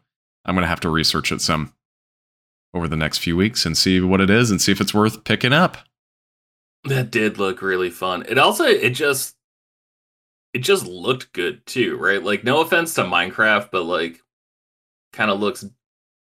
[0.46, 1.72] I'm gonna have to research it some
[2.74, 5.24] over the next few weeks and see what it is and see if it's worth
[5.24, 5.78] picking up.
[6.86, 8.26] That did look really fun.
[8.28, 9.36] It also it just
[10.54, 12.22] it just looked good too, right?
[12.22, 14.22] Like no offense to Minecraft, but like
[15.14, 15.70] kind of looks a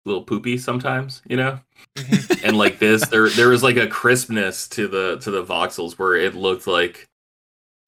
[0.05, 1.59] little poopy sometimes, you know?
[1.95, 2.43] Mhm.
[2.43, 6.15] and like this there there was like a crispness to the to the voxels where
[6.15, 7.07] it looked like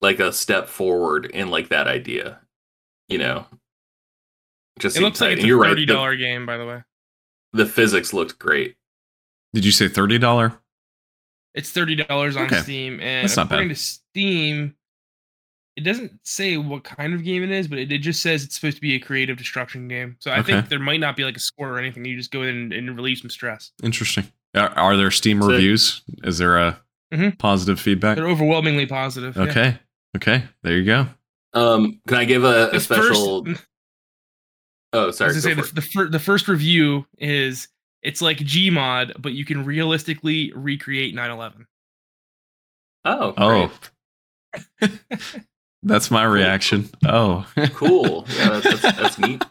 [0.00, 2.40] like a step forward in like that idea,
[3.08, 3.46] you know?
[4.80, 6.66] Just it seemed looks like it's And a you're thirty dollar dollar game, by the
[6.66, 6.82] way.
[7.54, 8.76] The physics looked great.
[9.54, 10.58] Did you say thirty dollar?
[11.54, 12.60] It's thirty dollars on Okay.
[12.60, 13.76] Steam, and That's not according bad.
[13.76, 14.74] to Steam,
[15.76, 18.56] it doesn't say what kind of game it is, but it, it just says it's
[18.56, 20.16] supposed to be a creative destruction game.
[20.20, 20.52] So I Okay.
[20.52, 22.04] think there might not be like a score or anything.
[22.04, 23.70] You just go in and, and relieve some stress.
[23.82, 24.24] Interesting.
[24.54, 26.02] Are, are there Steam So- reviews?
[26.24, 26.80] Is there a
[27.12, 27.38] Mhm.
[27.38, 28.16] positive feedback?
[28.16, 29.36] They're overwhelmingly positive.
[29.36, 29.42] yeah.
[29.42, 29.78] Okay.
[30.16, 30.44] Okay.
[30.62, 31.06] There you go.
[31.52, 33.62] Um can I give a, a special first,
[34.94, 35.34] Oh, I sorry.
[35.34, 37.68] was gonna go say for the, the, fir- the first review is
[38.02, 41.66] it's like Gmod, but you can realistically recreate 9/11.
[43.04, 43.70] Oh, great.
[44.82, 44.88] Oh.
[45.82, 46.88] That's my reaction.
[47.04, 47.46] Oh.
[47.74, 48.24] cool.
[48.38, 49.42] Yeah, that's, that's, that's neat.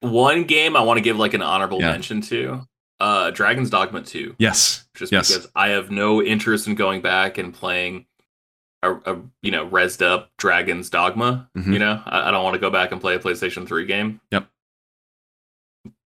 [0.00, 1.92] One game I want to give like an honorable Yeah.
[1.92, 2.66] mention to,
[3.00, 4.36] uh, Dragon's Dogma 2.
[4.38, 4.84] yes.
[4.94, 5.28] Just Yes.
[5.34, 8.06] because I have no interest in going back and playing
[8.82, 11.48] a, a you know resed up Dragon's Dogma.
[11.56, 11.72] Mhm.
[11.72, 14.20] You know, I, I don't want to go back and play a PlayStation 3 game.
[14.30, 14.46] Yep.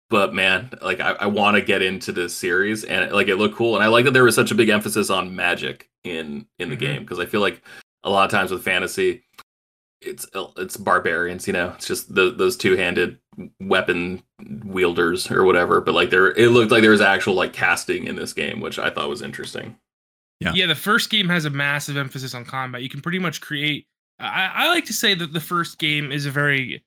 [0.09, 3.55] But man, like I, I want to get into this series and like it looked
[3.55, 6.69] cool, and I like that there was such a big emphasis on magic in in
[6.69, 6.79] the Mhm.
[6.79, 7.61] game because I feel like
[8.03, 9.23] a lot of times with fantasy,
[10.01, 13.17] it's it's barbarians, you know, it's just the, those two handed
[13.59, 14.21] weapon
[14.63, 15.81] wielders or whatever.
[15.81, 18.77] But like there, it looked like there was actual like casting in this game, which
[18.77, 19.75] I thought was interesting.
[20.39, 20.51] Yeah.
[20.53, 22.81] Yeah, the first game has a massive emphasis on combat.
[22.81, 23.87] You can pretty much create.
[24.19, 26.83] I, I like to say that the first game is a very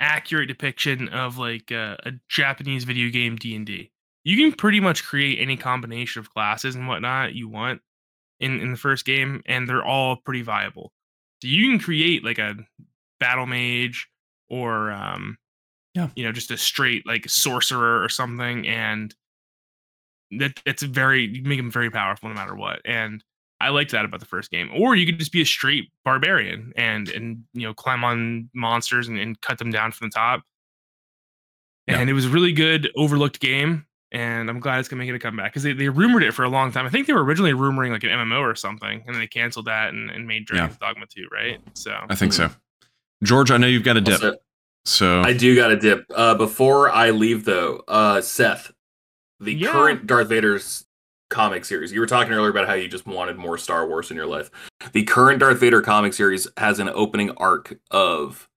[0.00, 3.90] accurate depiction of like uh, a Japanese video game D and D.
[4.24, 7.80] You can pretty much create any combination of classes and whatnot you want
[8.40, 10.92] in in the first game, and they're all pretty viable.
[11.42, 12.56] So you can create like a
[13.20, 14.08] battle mage
[14.48, 15.38] or um,
[15.94, 16.08] Yeah.
[16.16, 19.14] you know, just a straight like sorcerer or something, and
[20.38, 22.80] that that's very you make them very powerful no matter what.
[22.84, 23.22] And
[23.60, 24.70] I liked that about the first game.
[24.76, 29.08] Or you could just be a straight barbarian and and you know climb on monsters
[29.08, 30.42] and, and cut them down from the top.
[31.86, 31.98] Yeah.
[32.00, 33.86] And it was a really good overlooked game.
[34.12, 36.44] And I'm glad it's gonna make it a comeback because they, they rumored it for
[36.44, 36.86] a long time.
[36.86, 39.66] I think they were originally rumoring like an MMO or something, and then they canceled
[39.66, 40.70] that and, and made Yeah.
[40.80, 41.60] Dogma 2, right?
[41.74, 42.50] So I think so.
[43.24, 44.22] George, I know you've got a dip.
[44.22, 44.36] Also,
[44.84, 46.06] So I do got a dip.
[46.14, 48.70] Uh, before I leave, though, uh, Seth,
[49.44, 49.70] the Yeah.
[49.72, 50.84] current Darth Vader's
[51.30, 51.92] comic series.
[51.92, 54.50] You were talking earlier about how you just wanted more Star Wars in your life.
[54.92, 58.48] The current Darth Vader comic series has an opening arc of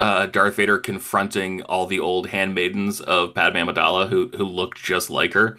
[0.00, 5.08] uh, Darth Vader confronting all the old handmaidens of Padme Amidala who who looked just
[5.08, 5.58] like her.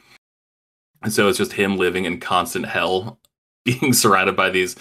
[1.02, 3.20] And so it's just him living in constant hell,
[3.66, 4.76] being surrounded by these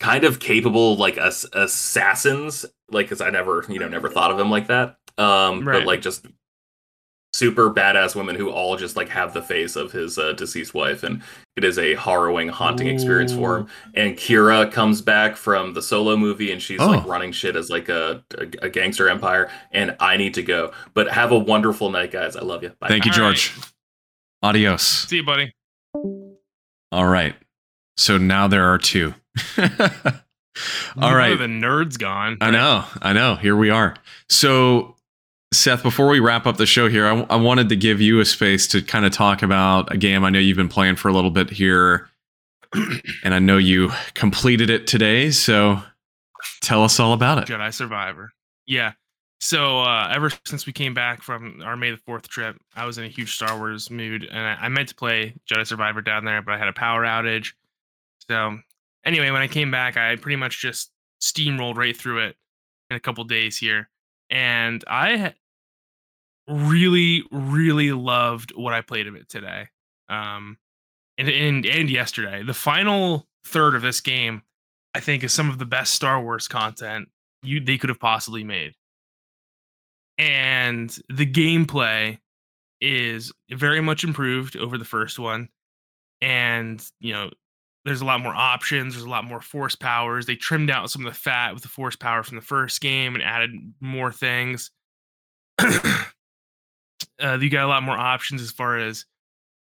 [0.00, 4.36] kind of capable like ass- assassins like because i never you know never thought of
[4.36, 5.78] them like that um Right.
[5.78, 6.26] but like just
[7.34, 11.02] super badass women who all just like have the face of his uh, deceased wife
[11.02, 11.20] and
[11.56, 16.16] it is a harrowing haunting experience for him and Qi'ra comes back from the solo
[16.16, 17.08] movie and she's like Oh.
[17.08, 21.10] running shit as like a, a, a gangster empire and i need to go but
[21.10, 23.36] have a wonderful night guys i love you bye thank you, All right.
[23.36, 23.52] George.
[24.42, 24.82] Adios.
[24.82, 25.52] see you, buddy.
[26.92, 27.34] All right.
[27.96, 29.14] So now there are two.
[29.58, 29.72] All
[30.96, 31.36] Now right.
[31.38, 32.36] the nerds gone.
[32.40, 32.84] I know.
[33.02, 33.34] I know.
[33.36, 33.96] Here we are.
[34.28, 34.94] So,
[35.56, 38.24] Seth, before we wrap up the show here, I, I wanted to give you a
[38.24, 41.12] space to kind of talk about a game I know you've been playing for a
[41.12, 42.08] little bit here.
[43.24, 45.30] and I know you completed it today.
[45.30, 45.80] So,
[46.60, 47.46] tell us all about it.
[47.46, 48.32] Jedi Survivor.
[48.66, 48.92] Yeah.
[49.40, 52.96] So uh, ever since we came back from our May the Fourth trip, I was
[52.96, 56.24] in a huge Star Wars mood, and I, I meant to play Jedi Survivor down
[56.24, 57.52] there, but I had a power outage.
[58.26, 58.58] So
[59.04, 60.90] anyway, when I came back, I pretty much just
[61.20, 62.36] steamrolled right through it
[62.88, 63.90] in a couple days here,
[64.30, 65.34] and I
[66.48, 69.68] really, really loved what I played of it today.
[70.08, 70.58] Um,
[71.18, 74.42] and and and yesterday, the final third of this game,
[74.94, 77.08] I think, is some of the best Star Wars content
[77.42, 78.74] you they could have possibly made.
[80.18, 82.18] And the gameplay
[82.80, 85.48] is very much improved over the first one.
[86.20, 87.30] And you know,
[87.84, 88.94] there's a lot more options.
[88.94, 90.26] There's a lot more force powers.
[90.26, 93.14] They trimmed out some of the fat with the force power from the first game
[93.14, 94.70] and added more things.
[97.22, 99.04] uh, you got a lot more options as far as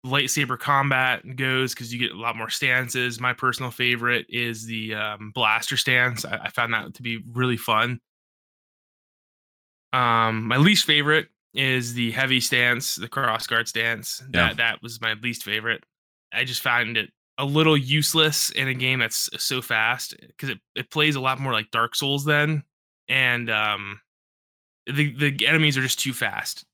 [0.06, 3.20] lightsaber combat goes because you get a lot more stances.
[3.20, 6.26] My personal favorite is the um, blaster stance.
[6.26, 8.00] I, I, found that to be really fun.
[9.92, 14.24] Um, my least favorite is the heavy stance, the crossguard stance.
[14.34, 14.48] Yeah.
[14.48, 15.84] That that was my least favorite.
[16.32, 20.60] I just found it a little useless in a game that's so fast because it,
[20.76, 22.64] it plays a lot more like Dark Souls then,
[23.08, 24.00] and um,
[24.86, 26.66] the the enemies are just too fast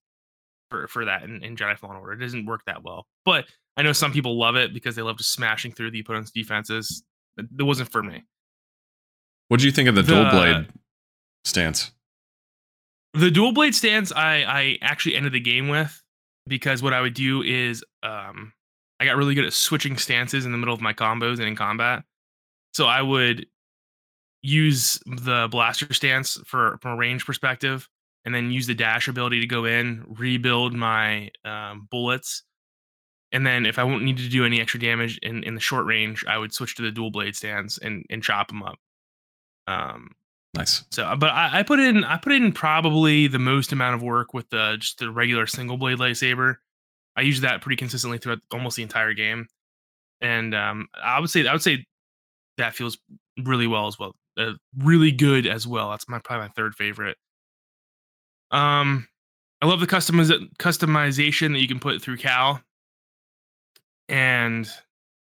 [0.75, 2.13] for for that in, in Jedi Fallen Order.
[2.13, 3.05] It doesn't work that well.
[3.23, 3.45] But
[3.77, 7.03] I know some people love it because they love just smashing through the opponent's defenses.
[7.37, 8.23] It, it wasn't for me.
[9.47, 10.67] What do you think of the, the dual blade
[11.43, 11.91] stance?
[13.13, 16.01] The dual blade stance, I I actually ended the game with
[16.47, 18.53] because what I would do is um
[18.99, 21.55] I got really good at switching stances in the middle of my combos and in
[21.55, 22.03] combat.
[22.73, 23.45] So I would
[24.41, 27.87] use the blaster stance for from a range perspective
[28.25, 32.43] and then use the dash ability to go in, rebuild my um, bullets.
[33.31, 35.85] And then if I won't need to do any extra damage in, in the short
[35.85, 38.79] range, I would switch to the dual blade stance and, and chop them up.
[39.67, 40.11] Um,
[40.53, 40.83] nice.
[40.91, 44.33] So, but I, I put in I put in probably the most amount of work
[44.33, 46.55] with the just the regular single blade lightsaber.
[47.15, 49.47] I use that pretty consistently throughout almost the entire game,
[50.21, 51.85] and um, I would say I would say
[52.57, 52.97] that feels
[53.43, 55.89] really well as well, uh, really good as well.
[55.91, 57.17] That's my probably my third favorite.
[58.55, 59.07] Um,
[59.61, 62.61] I love the customiz- customization that you can put through Cal,
[64.07, 64.67] and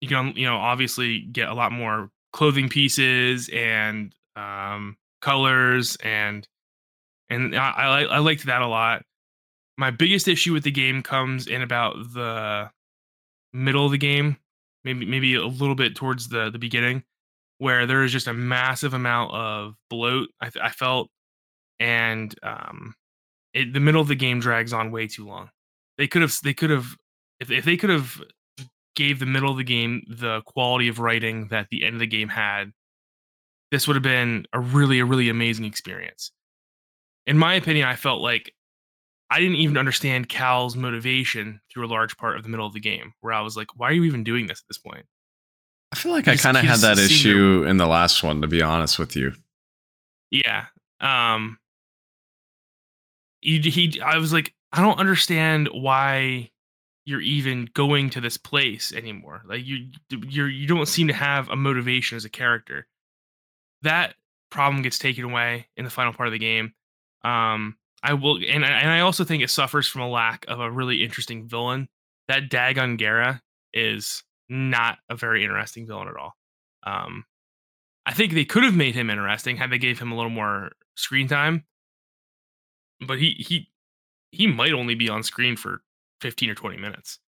[0.02, 6.48] you can you know obviously get a lot more clothing pieces and um, colors and
[7.30, 9.04] and I, I I liked that a lot.
[9.78, 12.72] My biggest issue with the game comes in about the
[13.54, 14.38] middle of the game,
[14.84, 17.04] maybe maybe a little bit towards the the beginning,
[17.60, 20.30] where there is just a massive amount of bloat.
[20.42, 21.10] I, I felt,
[21.80, 22.96] and um,
[23.54, 25.50] it, the middle of the game drags on way too long.
[25.98, 26.96] They could have they could have
[27.40, 28.22] if if they could have
[28.96, 32.08] gave the middle of the game the quality of writing that the end of the
[32.08, 32.72] game had,
[33.72, 36.32] this would have been a really a really amazing experience.
[37.28, 38.54] In my opinion, I felt like
[39.30, 42.80] I didn't even understand Cal's motivation through a large part of the middle of the
[42.80, 45.06] game, where I was like, "Why are you even doing this at this point?"
[45.92, 48.62] I feel like I kind of had that issue in the last one, to be
[48.62, 49.34] honest with you.
[50.32, 50.66] Yeah.
[51.02, 51.58] Um,
[53.42, 56.52] he, he I was like, I don't understand why
[57.06, 59.42] you're even going to this place anymore.
[59.46, 62.88] Like you you're you don't seem to have a motivation as a character.
[63.82, 64.16] That
[64.50, 66.74] problem gets taken away in the final part of the game.
[67.24, 70.72] Um I will and and I also think it suffers from a lack of a
[70.72, 71.90] really interesting villain.
[72.28, 73.42] That Dagan Gera
[73.74, 76.36] is not a very interesting villain at all.
[76.84, 77.26] Um
[78.06, 80.72] I think they could have made him interesting had they gave him a little more
[80.96, 81.66] screen time
[83.02, 83.70] but he he
[84.32, 85.82] he might only be on screen for
[86.22, 87.20] 15 or 20 minutes.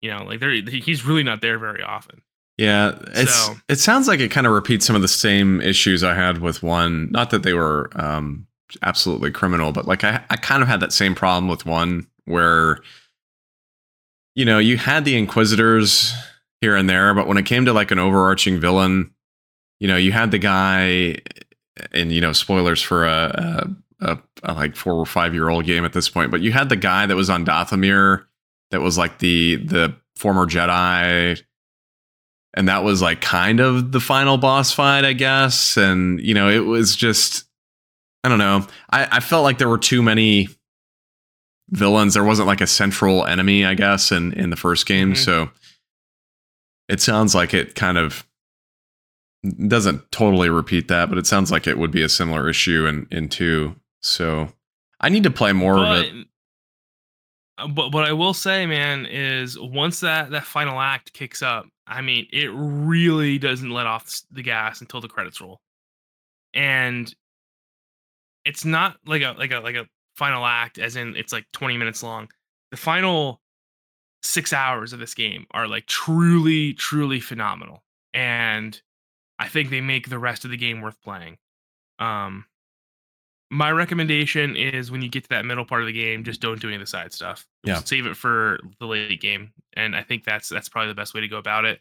[0.00, 2.22] You know, like there he's really not there very often.
[2.56, 6.04] Yeah, it's so, it sounds like it kind of repeats some of the same issues
[6.04, 7.10] I had with one.
[7.10, 8.46] Not that they were um,
[8.82, 12.80] absolutely criminal, but like I, I kind of had that same problem with one where
[14.34, 16.14] you know you had the Inquisitors
[16.60, 19.10] here and there, but when it came to like an overarching villain,
[19.80, 21.16] you know you had the guy,
[21.92, 25.64] and you know spoilers for a, a a, a like four or five year old
[25.64, 26.30] game at this point.
[26.30, 28.24] But you had the guy that was on Dathomir
[28.70, 31.42] that was like the the former Jedi,
[32.54, 35.76] and that was like kind of the final boss fight, I guess.
[35.76, 37.44] And you know, it was just
[38.24, 38.66] I don't know.
[38.90, 40.48] I, I felt like there were too many
[41.70, 42.14] villains.
[42.14, 45.12] There wasn't like a central enemy, I guess, in in the first game.
[45.12, 45.22] Mm-hmm.
[45.22, 45.50] So
[46.88, 48.26] it sounds like it kind of
[49.66, 53.06] doesn't totally repeat that, but it sounds like it would be a similar issue in
[53.10, 53.76] in two.
[54.00, 54.48] So
[55.00, 56.26] I need to play more but, of it.
[57.58, 61.66] Uh, but what I will say, man, is once that that final act kicks up,
[61.86, 65.60] I mean, it really doesn't let off the gas until the credits roll,
[66.54, 67.14] and
[68.44, 69.86] it's not like a like a like a
[70.16, 72.28] final act, as in it's like twenty minutes long.
[72.70, 73.40] The final
[74.22, 77.82] six hours of this game are like truly, truly phenomenal,
[78.14, 78.80] and
[79.38, 81.38] I think they make the rest of the game worth playing.
[81.98, 82.44] Um,
[83.50, 86.60] my recommendation is when you get to that middle part of the game, just don't
[86.60, 87.46] do any of the side stuff.
[87.64, 87.74] Yeah.
[87.74, 91.14] Just save it for the late game, and I think that's that's probably the best
[91.14, 91.80] way to go about it.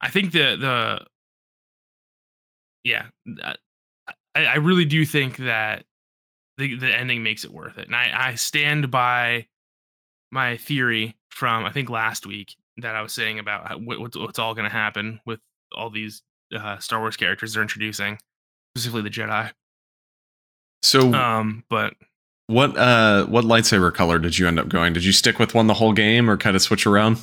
[0.00, 1.06] I think the the
[2.84, 3.06] yeah,
[3.42, 5.84] I, I really do think that
[6.56, 9.46] the the ending makes it worth it, and I I stand by
[10.30, 14.38] my theory from I think last week that I was saying about what, what's, what's
[14.38, 15.40] all going to happen with
[15.72, 16.22] all these
[16.54, 18.18] uh, Star Wars characters they're introducing,
[18.76, 19.50] specifically the Jedi.
[20.82, 21.94] So, Um, but
[22.46, 24.92] what uh, what lightsaber color did you end up going?
[24.92, 27.18] Did you stick with one the whole game, or kind of switch around?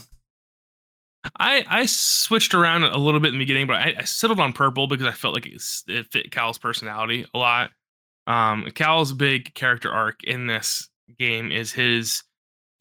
[1.40, 4.52] I I switched around a little bit in the beginning, but I, I settled on
[4.52, 7.72] purple because I felt like it's, it fit Cal's personality a lot.
[8.28, 12.24] Um, Cal's big character arc in this game is his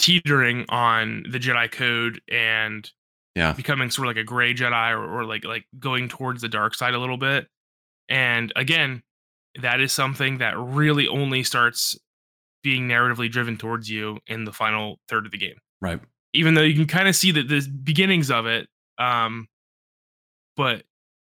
[0.01, 2.91] teetering on the Jedi Code and
[3.37, 3.53] Yeah.
[3.53, 6.75] becoming sort of like a gray Jedi or, or like like going towards the dark
[6.75, 7.47] side a little bit.
[8.09, 9.05] And again,
[9.61, 11.99] that is something that really only starts
[12.63, 15.57] being narratively driven towards you in the final third of the game.
[15.81, 16.01] Right.
[16.33, 19.49] even though you can kind of see that the beginnings of it um
[20.57, 20.85] but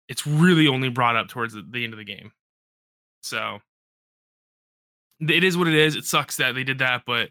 [0.08, 2.32] it's really only brought up towards the, the end of the game.
[3.24, 3.60] So
[5.20, 5.96] it is what it is.
[5.98, 7.30] It sucks that they did that but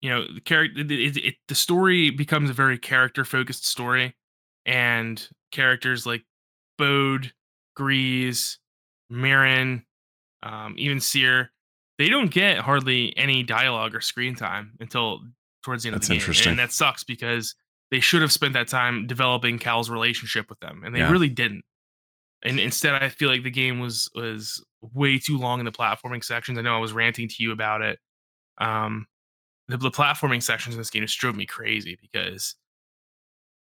[0.00, 4.16] you know the character it, it, it, the story becomes a very character focused story
[4.66, 6.24] and characters like
[6.76, 7.32] bode
[7.78, 8.56] Greez
[9.12, 9.84] Merrin,
[10.42, 11.50] um, even Cere
[11.98, 15.20] they don't get hardly any dialogue or screen time until
[15.62, 17.54] towards the end That's of the game and that sucks because
[17.90, 21.10] they should have spent that time developing cal's relationship with them and they Yeah.
[21.10, 21.64] really didn't.
[22.44, 26.24] And instead i feel like the game was was way too long in the platforming
[26.24, 26.58] sections.
[26.58, 27.98] I know i was ranting to you about it.
[28.58, 29.06] Um
[29.68, 32.56] the, the platforming sections in this game just drove me crazy because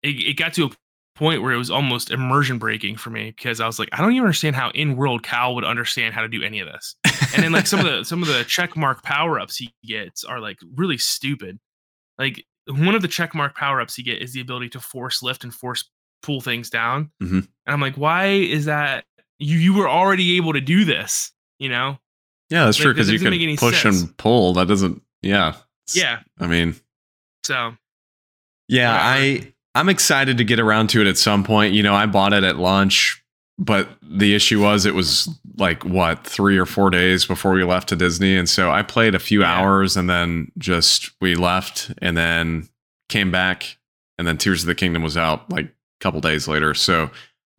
[0.03, 0.71] it, it got to a
[1.17, 4.13] point where it was almost immersion breaking for me because i was like i don't
[4.13, 6.95] even understand how in world cal would understand how to do any of this
[7.35, 10.25] and then like some of the some of the check mark power ups he gets
[10.25, 11.59] are like really stupid
[12.19, 15.23] like one of the check mark power ups you get is the ability to force
[15.23, 15.85] lift and force
[16.23, 17.39] pull things down Mhm.
[17.39, 19.05] and i'm like why is that
[19.39, 21.99] you you were already able to do this you know
[22.51, 24.01] Yeah, that's Like, true because you doesn't make any can push sense.
[24.03, 24.55] and pull.
[24.55, 25.03] That doesn't.
[25.23, 25.55] Yeah.
[25.95, 26.75] Yeah I mean,
[27.45, 27.77] so
[28.69, 29.25] Yeah, Whatever.
[29.47, 31.75] I I'm excited to get around to it at some point.
[31.75, 33.23] You know, I bought it at launch,
[33.59, 37.89] but the issue was it was like what three or four days before we left
[37.91, 39.53] to Disney, and so I played a few Yeah.
[39.61, 42.69] hours and then just we left and then
[43.09, 43.77] came back,
[44.19, 46.75] and then Tears of the Kingdom was out like a couple days later.
[46.75, 47.11] So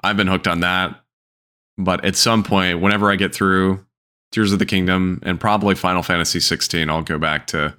[0.04, 0.98] I've been hooked on that.
[1.78, 3.86] But at some point, whenever I get through
[4.32, 7.76] Tears of the Kingdom and probably Final Fantasy 16, I'll go back to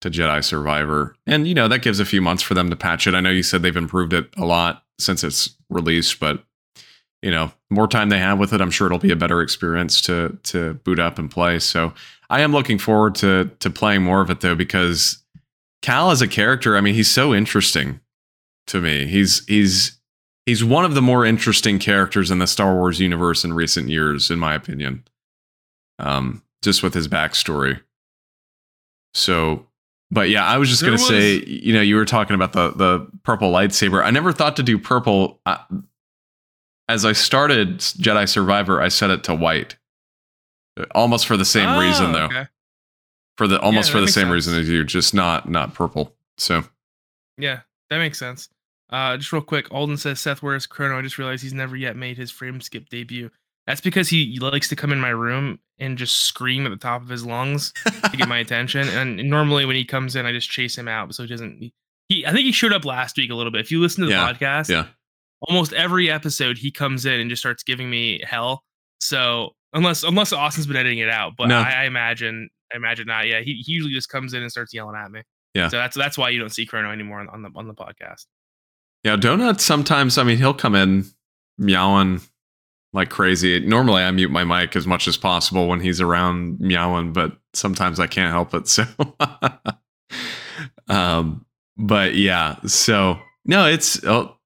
[0.00, 1.16] to Jedi Survivor.
[1.26, 3.14] And you know, that gives a few months for them to patch it.
[3.14, 6.44] I know you said they've improved it a lot since it's released, but
[7.22, 10.00] you know, more time they have with it, I'm sure it'll be a better experience
[10.02, 11.58] to to boot up and play.
[11.58, 11.94] So
[12.30, 15.22] I am looking forward to to playing more of it though, because
[15.82, 18.00] Cal as a character, I mean, he's so interesting
[18.68, 19.06] to me.
[19.06, 19.98] He's he's
[20.44, 24.30] he's one of the more interesting characters in the Star Wars universe in recent years,
[24.30, 25.04] in my opinion.
[25.98, 27.80] Um, just with his backstory.
[29.14, 29.66] So,
[30.10, 32.70] but yeah, I was just There gonna say, you know, you were talking about the
[32.72, 34.04] the purple lightsaber.
[34.04, 35.40] I never thought to do purple.
[35.46, 35.58] I,
[36.88, 39.76] as I started Jedi Survivor, I set it to white,
[40.94, 42.26] almost for the same Oh, reason though.
[42.26, 42.46] okay.
[43.36, 44.32] For the almost that for the same sense.
[44.32, 46.14] reason as you, just not not purple.
[46.38, 46.62] So
[47.38, 48.48] Yeah, that makes sense.
[48.88, 50.96] Uh, just real quick, Alden says Seth, where's Chrono?
[50.98, 53.30] I just realized he's never yet made his frame skip debut.
[53.66, 57.02] That's because he likes to come in my room and just scream at the top
[57.02, 57.72] of his lungs
[58.10, 58.88] to get my attention.
[58.88, 61.72] And normally when he comes in, I just chase him out so he doesn't.
[62.08, 63.60] He, I think he showed up last week a little bit.
[63.60, 64.86] If you listen to the Yeah, podcast, yeah.
[65.42, 68.62] almost every episode he comes in and just starts giving me hell.
[69.00, 71.58] So unless unless Austin's been editing it out, but No.
[71.58, 73.26] I, I imagine I imagine not.
[73.26, 75.22] Yeah, he, he usually just comes in and starts yelling at me.
[75.54, 75.68] Yeah.
[75.68, 78.26] So that's that's why you don't see Chrono anymore on, on the on the podcast.
[79.04, 81.04] Yeah, Donut sometimes, I mean, he'll come in
[81.58, 82.20] meowing
[82.96, 83.60] like crazy.
[83.60, 88.00] Normally, I mute my mic as much as possible when he's around meowing, but sometimes
[88.00, 88.66] I can't help it.
[88.68, 88.84] So,
[90.88, 91.44] um,
[91.76, 94.36] but yeah, so no, it's oh,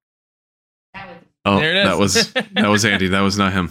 [1.45, 1.85] oh, There it is.
[1.85, 3.09] that was that was Andy.
[3.11, 3.67] That was not him.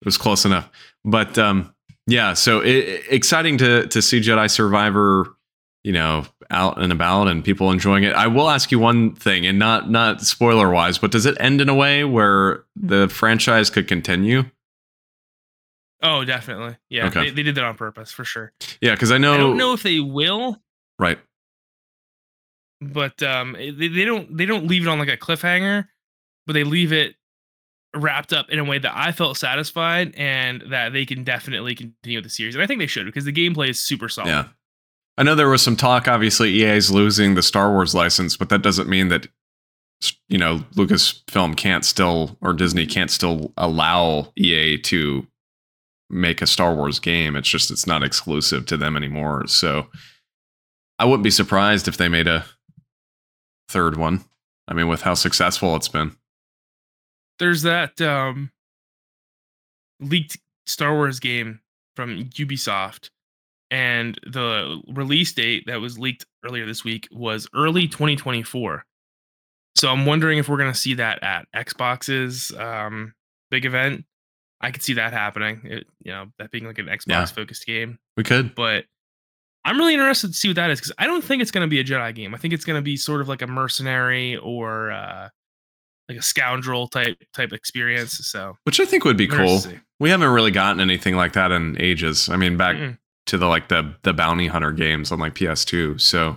[0.00, 0.70] It was close enough,
[1.04, 1.74] but um,
[2.06, 2.32] yeah.
[2.32, 5.36] So it, exciting to to see Jedi Survivor,
[5.84, 8.12] you know, out and about and people enjoying it.
[8.14, 11.60] I will ask you one thing, and not not spoiler wise, but does it end
[11.60, 14.44] in a way where the franchise could continue?
[16.02, 16.76] Oh, definitely.
[16.88, 17.24] Yeah, Okay.
[17.24, 18.52] they, they did that on purpose for sure.
[18.80, 20.56] Yeah, because I know, I don't know if they will,
[20.98, 21.18] right?
[22.80, 25.86] but um, they, they don't they don't leave it on like a cliffhanger,
[26.46, 27.14] but they leave it
[27.94, 32.20] wrapped up in a way that I felt satisfied and that they can definitely continue
[32.22, 32.54] the series.
[32.54, 34.28] And I think they should because the gameplay is super solid.
[34.28, 34.44] Yeah.
[35.20, 36.08] I know there was some talk.
[36.08, 39.26] Obviously, EA is losing the Star Wars license, but that doesn't mean that
[40.30, 45.26] you know Lucasfilm can't still or Disney can't still allow EA to
[46.08, 47.36] make a Star Wars game.
[47.36, 49.46] It's just it's not exclusive to them anymore.
[49.46, 49.88] So
[50.98, 52.46] I wouldn't be surprised if they made a
[53.68, 54.24] third one.
[54.68, 56.16] I mean, with how successful it's been.
[57.38, 58.52] There's that um,
[60.00, 61.60] leaked Star Wars game
[61.94, 63.10] from Ubisoft,
[63.70, 68.84] and the release date that was leaked earlier this week was early 2024.
[69.76, 73.14] So I'm wondering if we're going to see that at Xbox's um,
[73.50, 74.04] big event.
[74.60, 75.60] I could see that happening.
[75.64, 77.24] It, you know, that being like an Xbox Yeah.
[77.26, 77.98] focused game.
[78.16, 78.54] We could.
[78.54, 78.84] But
[79.64, 81.70] I'm really interested to see what that is because I don't think it's going to
[81.70, 82.34] be a Jedi game.
[82.34, 85.28] I think it's going to be sort of like a mercenary or uh,
[86.08, 88.12] like a scoundrel type type experience.
[88.26, 89.38] So Which I think would be cool.
[89.40, 89.80] interested to see.
[90.00, 92.28] We haven't really gotten anything like that in ages.
[92.28, 92.98] I mean, back Mm-mm.
[93.30, 96.00] To the like the the bounty hunter games on like PS2.
[96.00, 96.36] So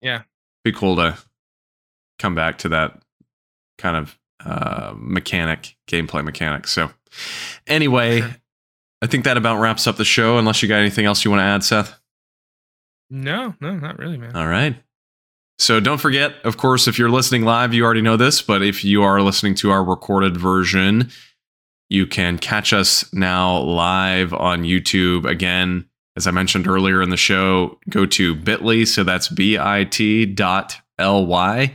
[0.00, 0.22] Yeah.
[0.64, 1.16] be cool to
[2.18, 3.00] come back to that
[3.78, 6.66] kind of uh, mechanic, gameplay mechanic.
[6.66, 6.90] So
[7.66, 8.36] anyway, Sure.
[9.02, 10.38] I think that about wraps up the show.
[10.38, 11.98] Unless you got anything else you want to add, Seth.
[13.10, 14.34] No, no, not really, man.
[14.36, 14.76] All right.
[15.60, 18.84] So don't forget, of course, if you're listening live, you already know this, but if
[18.84, 21.10] you are listening to our recorded version,
[21.88, 25.24] you can catch us now live on YouTube.
[25.28, 28.82] Again, as I mentioned earlier in the show, go to bit.ly.
[28.82, 31.72] So that's bit dot ly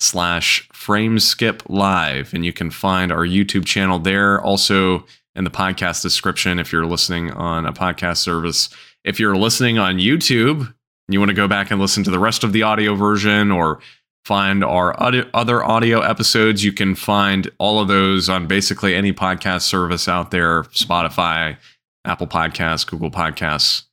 [0.00, 2.32] slash frameskip live.
[2.32, 4.40] And you can find our YouTube channel there.
[4.40, 8.70] Also in the podcast description if you're listening on a podcast service.
[9.04, 12.18] If you're listening on YouTube, and you want to go back and listen to the
[12.18, 13.80] rest of the audio version or
[14.24, 19.62] find our other audio episodes, you can find all of those on basically any podcast
[19.62, 21.58] service out there Spotify,
[22.04, 23.84] Apple Podcasts, Google Podcasts,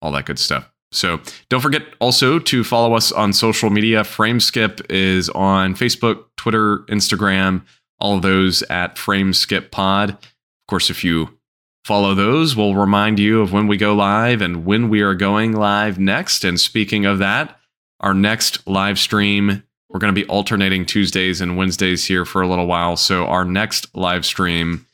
[0.00, 0.70] all that good stuff.
[0.92, 4.02] So don't forget also to follow us on social media.
[4.02, 7.64] Frameskip is on Facebook, Twitter, Instagram,
[7.98, 10.10] all of those at Frameskip Pod.
[10.10, 11.38] Of course, if you
[11.84, 15.52] follow those, we'll remind you of when we go live and when we are going
[15.52, 16.44] live next.
[16.44, 17.58] And speaking of that,
[18.00, 22.48] our next live stream, we're going to be alternating Tuesdays and Wednesdays here for a
[22.48, 22.96] little while.
[22.96, 24.86] So our next live stream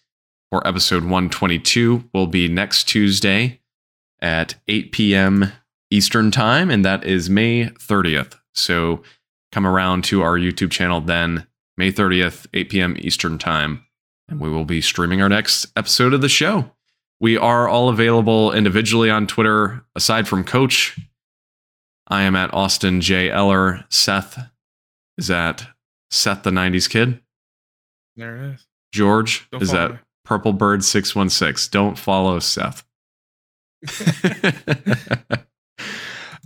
[0.51, 3.61] for episode 122 will be next Tuesday
[4.20, 5.53] at 8 p.m.
[5.90, 8.34] Eastern Time, and that is May 30th.
[8.55, 9.03] So
[9.53, 11.46] come around to our YouTube channel then,
[11.76, 12.96] May 30th, 8 p.m.
[12.99, 13.84] Eastern Time,
[14.28, 16.72] and we will be streaming our next episode of the show.
[17.20, 20.99] We are all available individually on Twitter, aside from Coach.
[22.07, 23.30] I am at Austin J.
[23.30, 23.84] Eller.
[23.90, 24.38] Seth
[25.18, 25.66] is at
[26.11, 27.20] Seth the 90s Kid.
[28.16, 28.66] There it is.
[28.92, 29.99] George Don't is at me.
[30.29, 31.70] Purple Bird 616.
[31.70, 32.85] Don't follow Seth.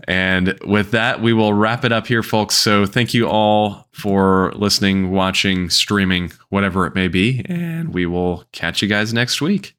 [0.06, 2.54] and with that, we will wrap it up here, folks.
[2.54, 7.44] So thank you all for listening, watching, streaming, whatever it may be.
[7.46, 9.74] And we will catch you guys next week.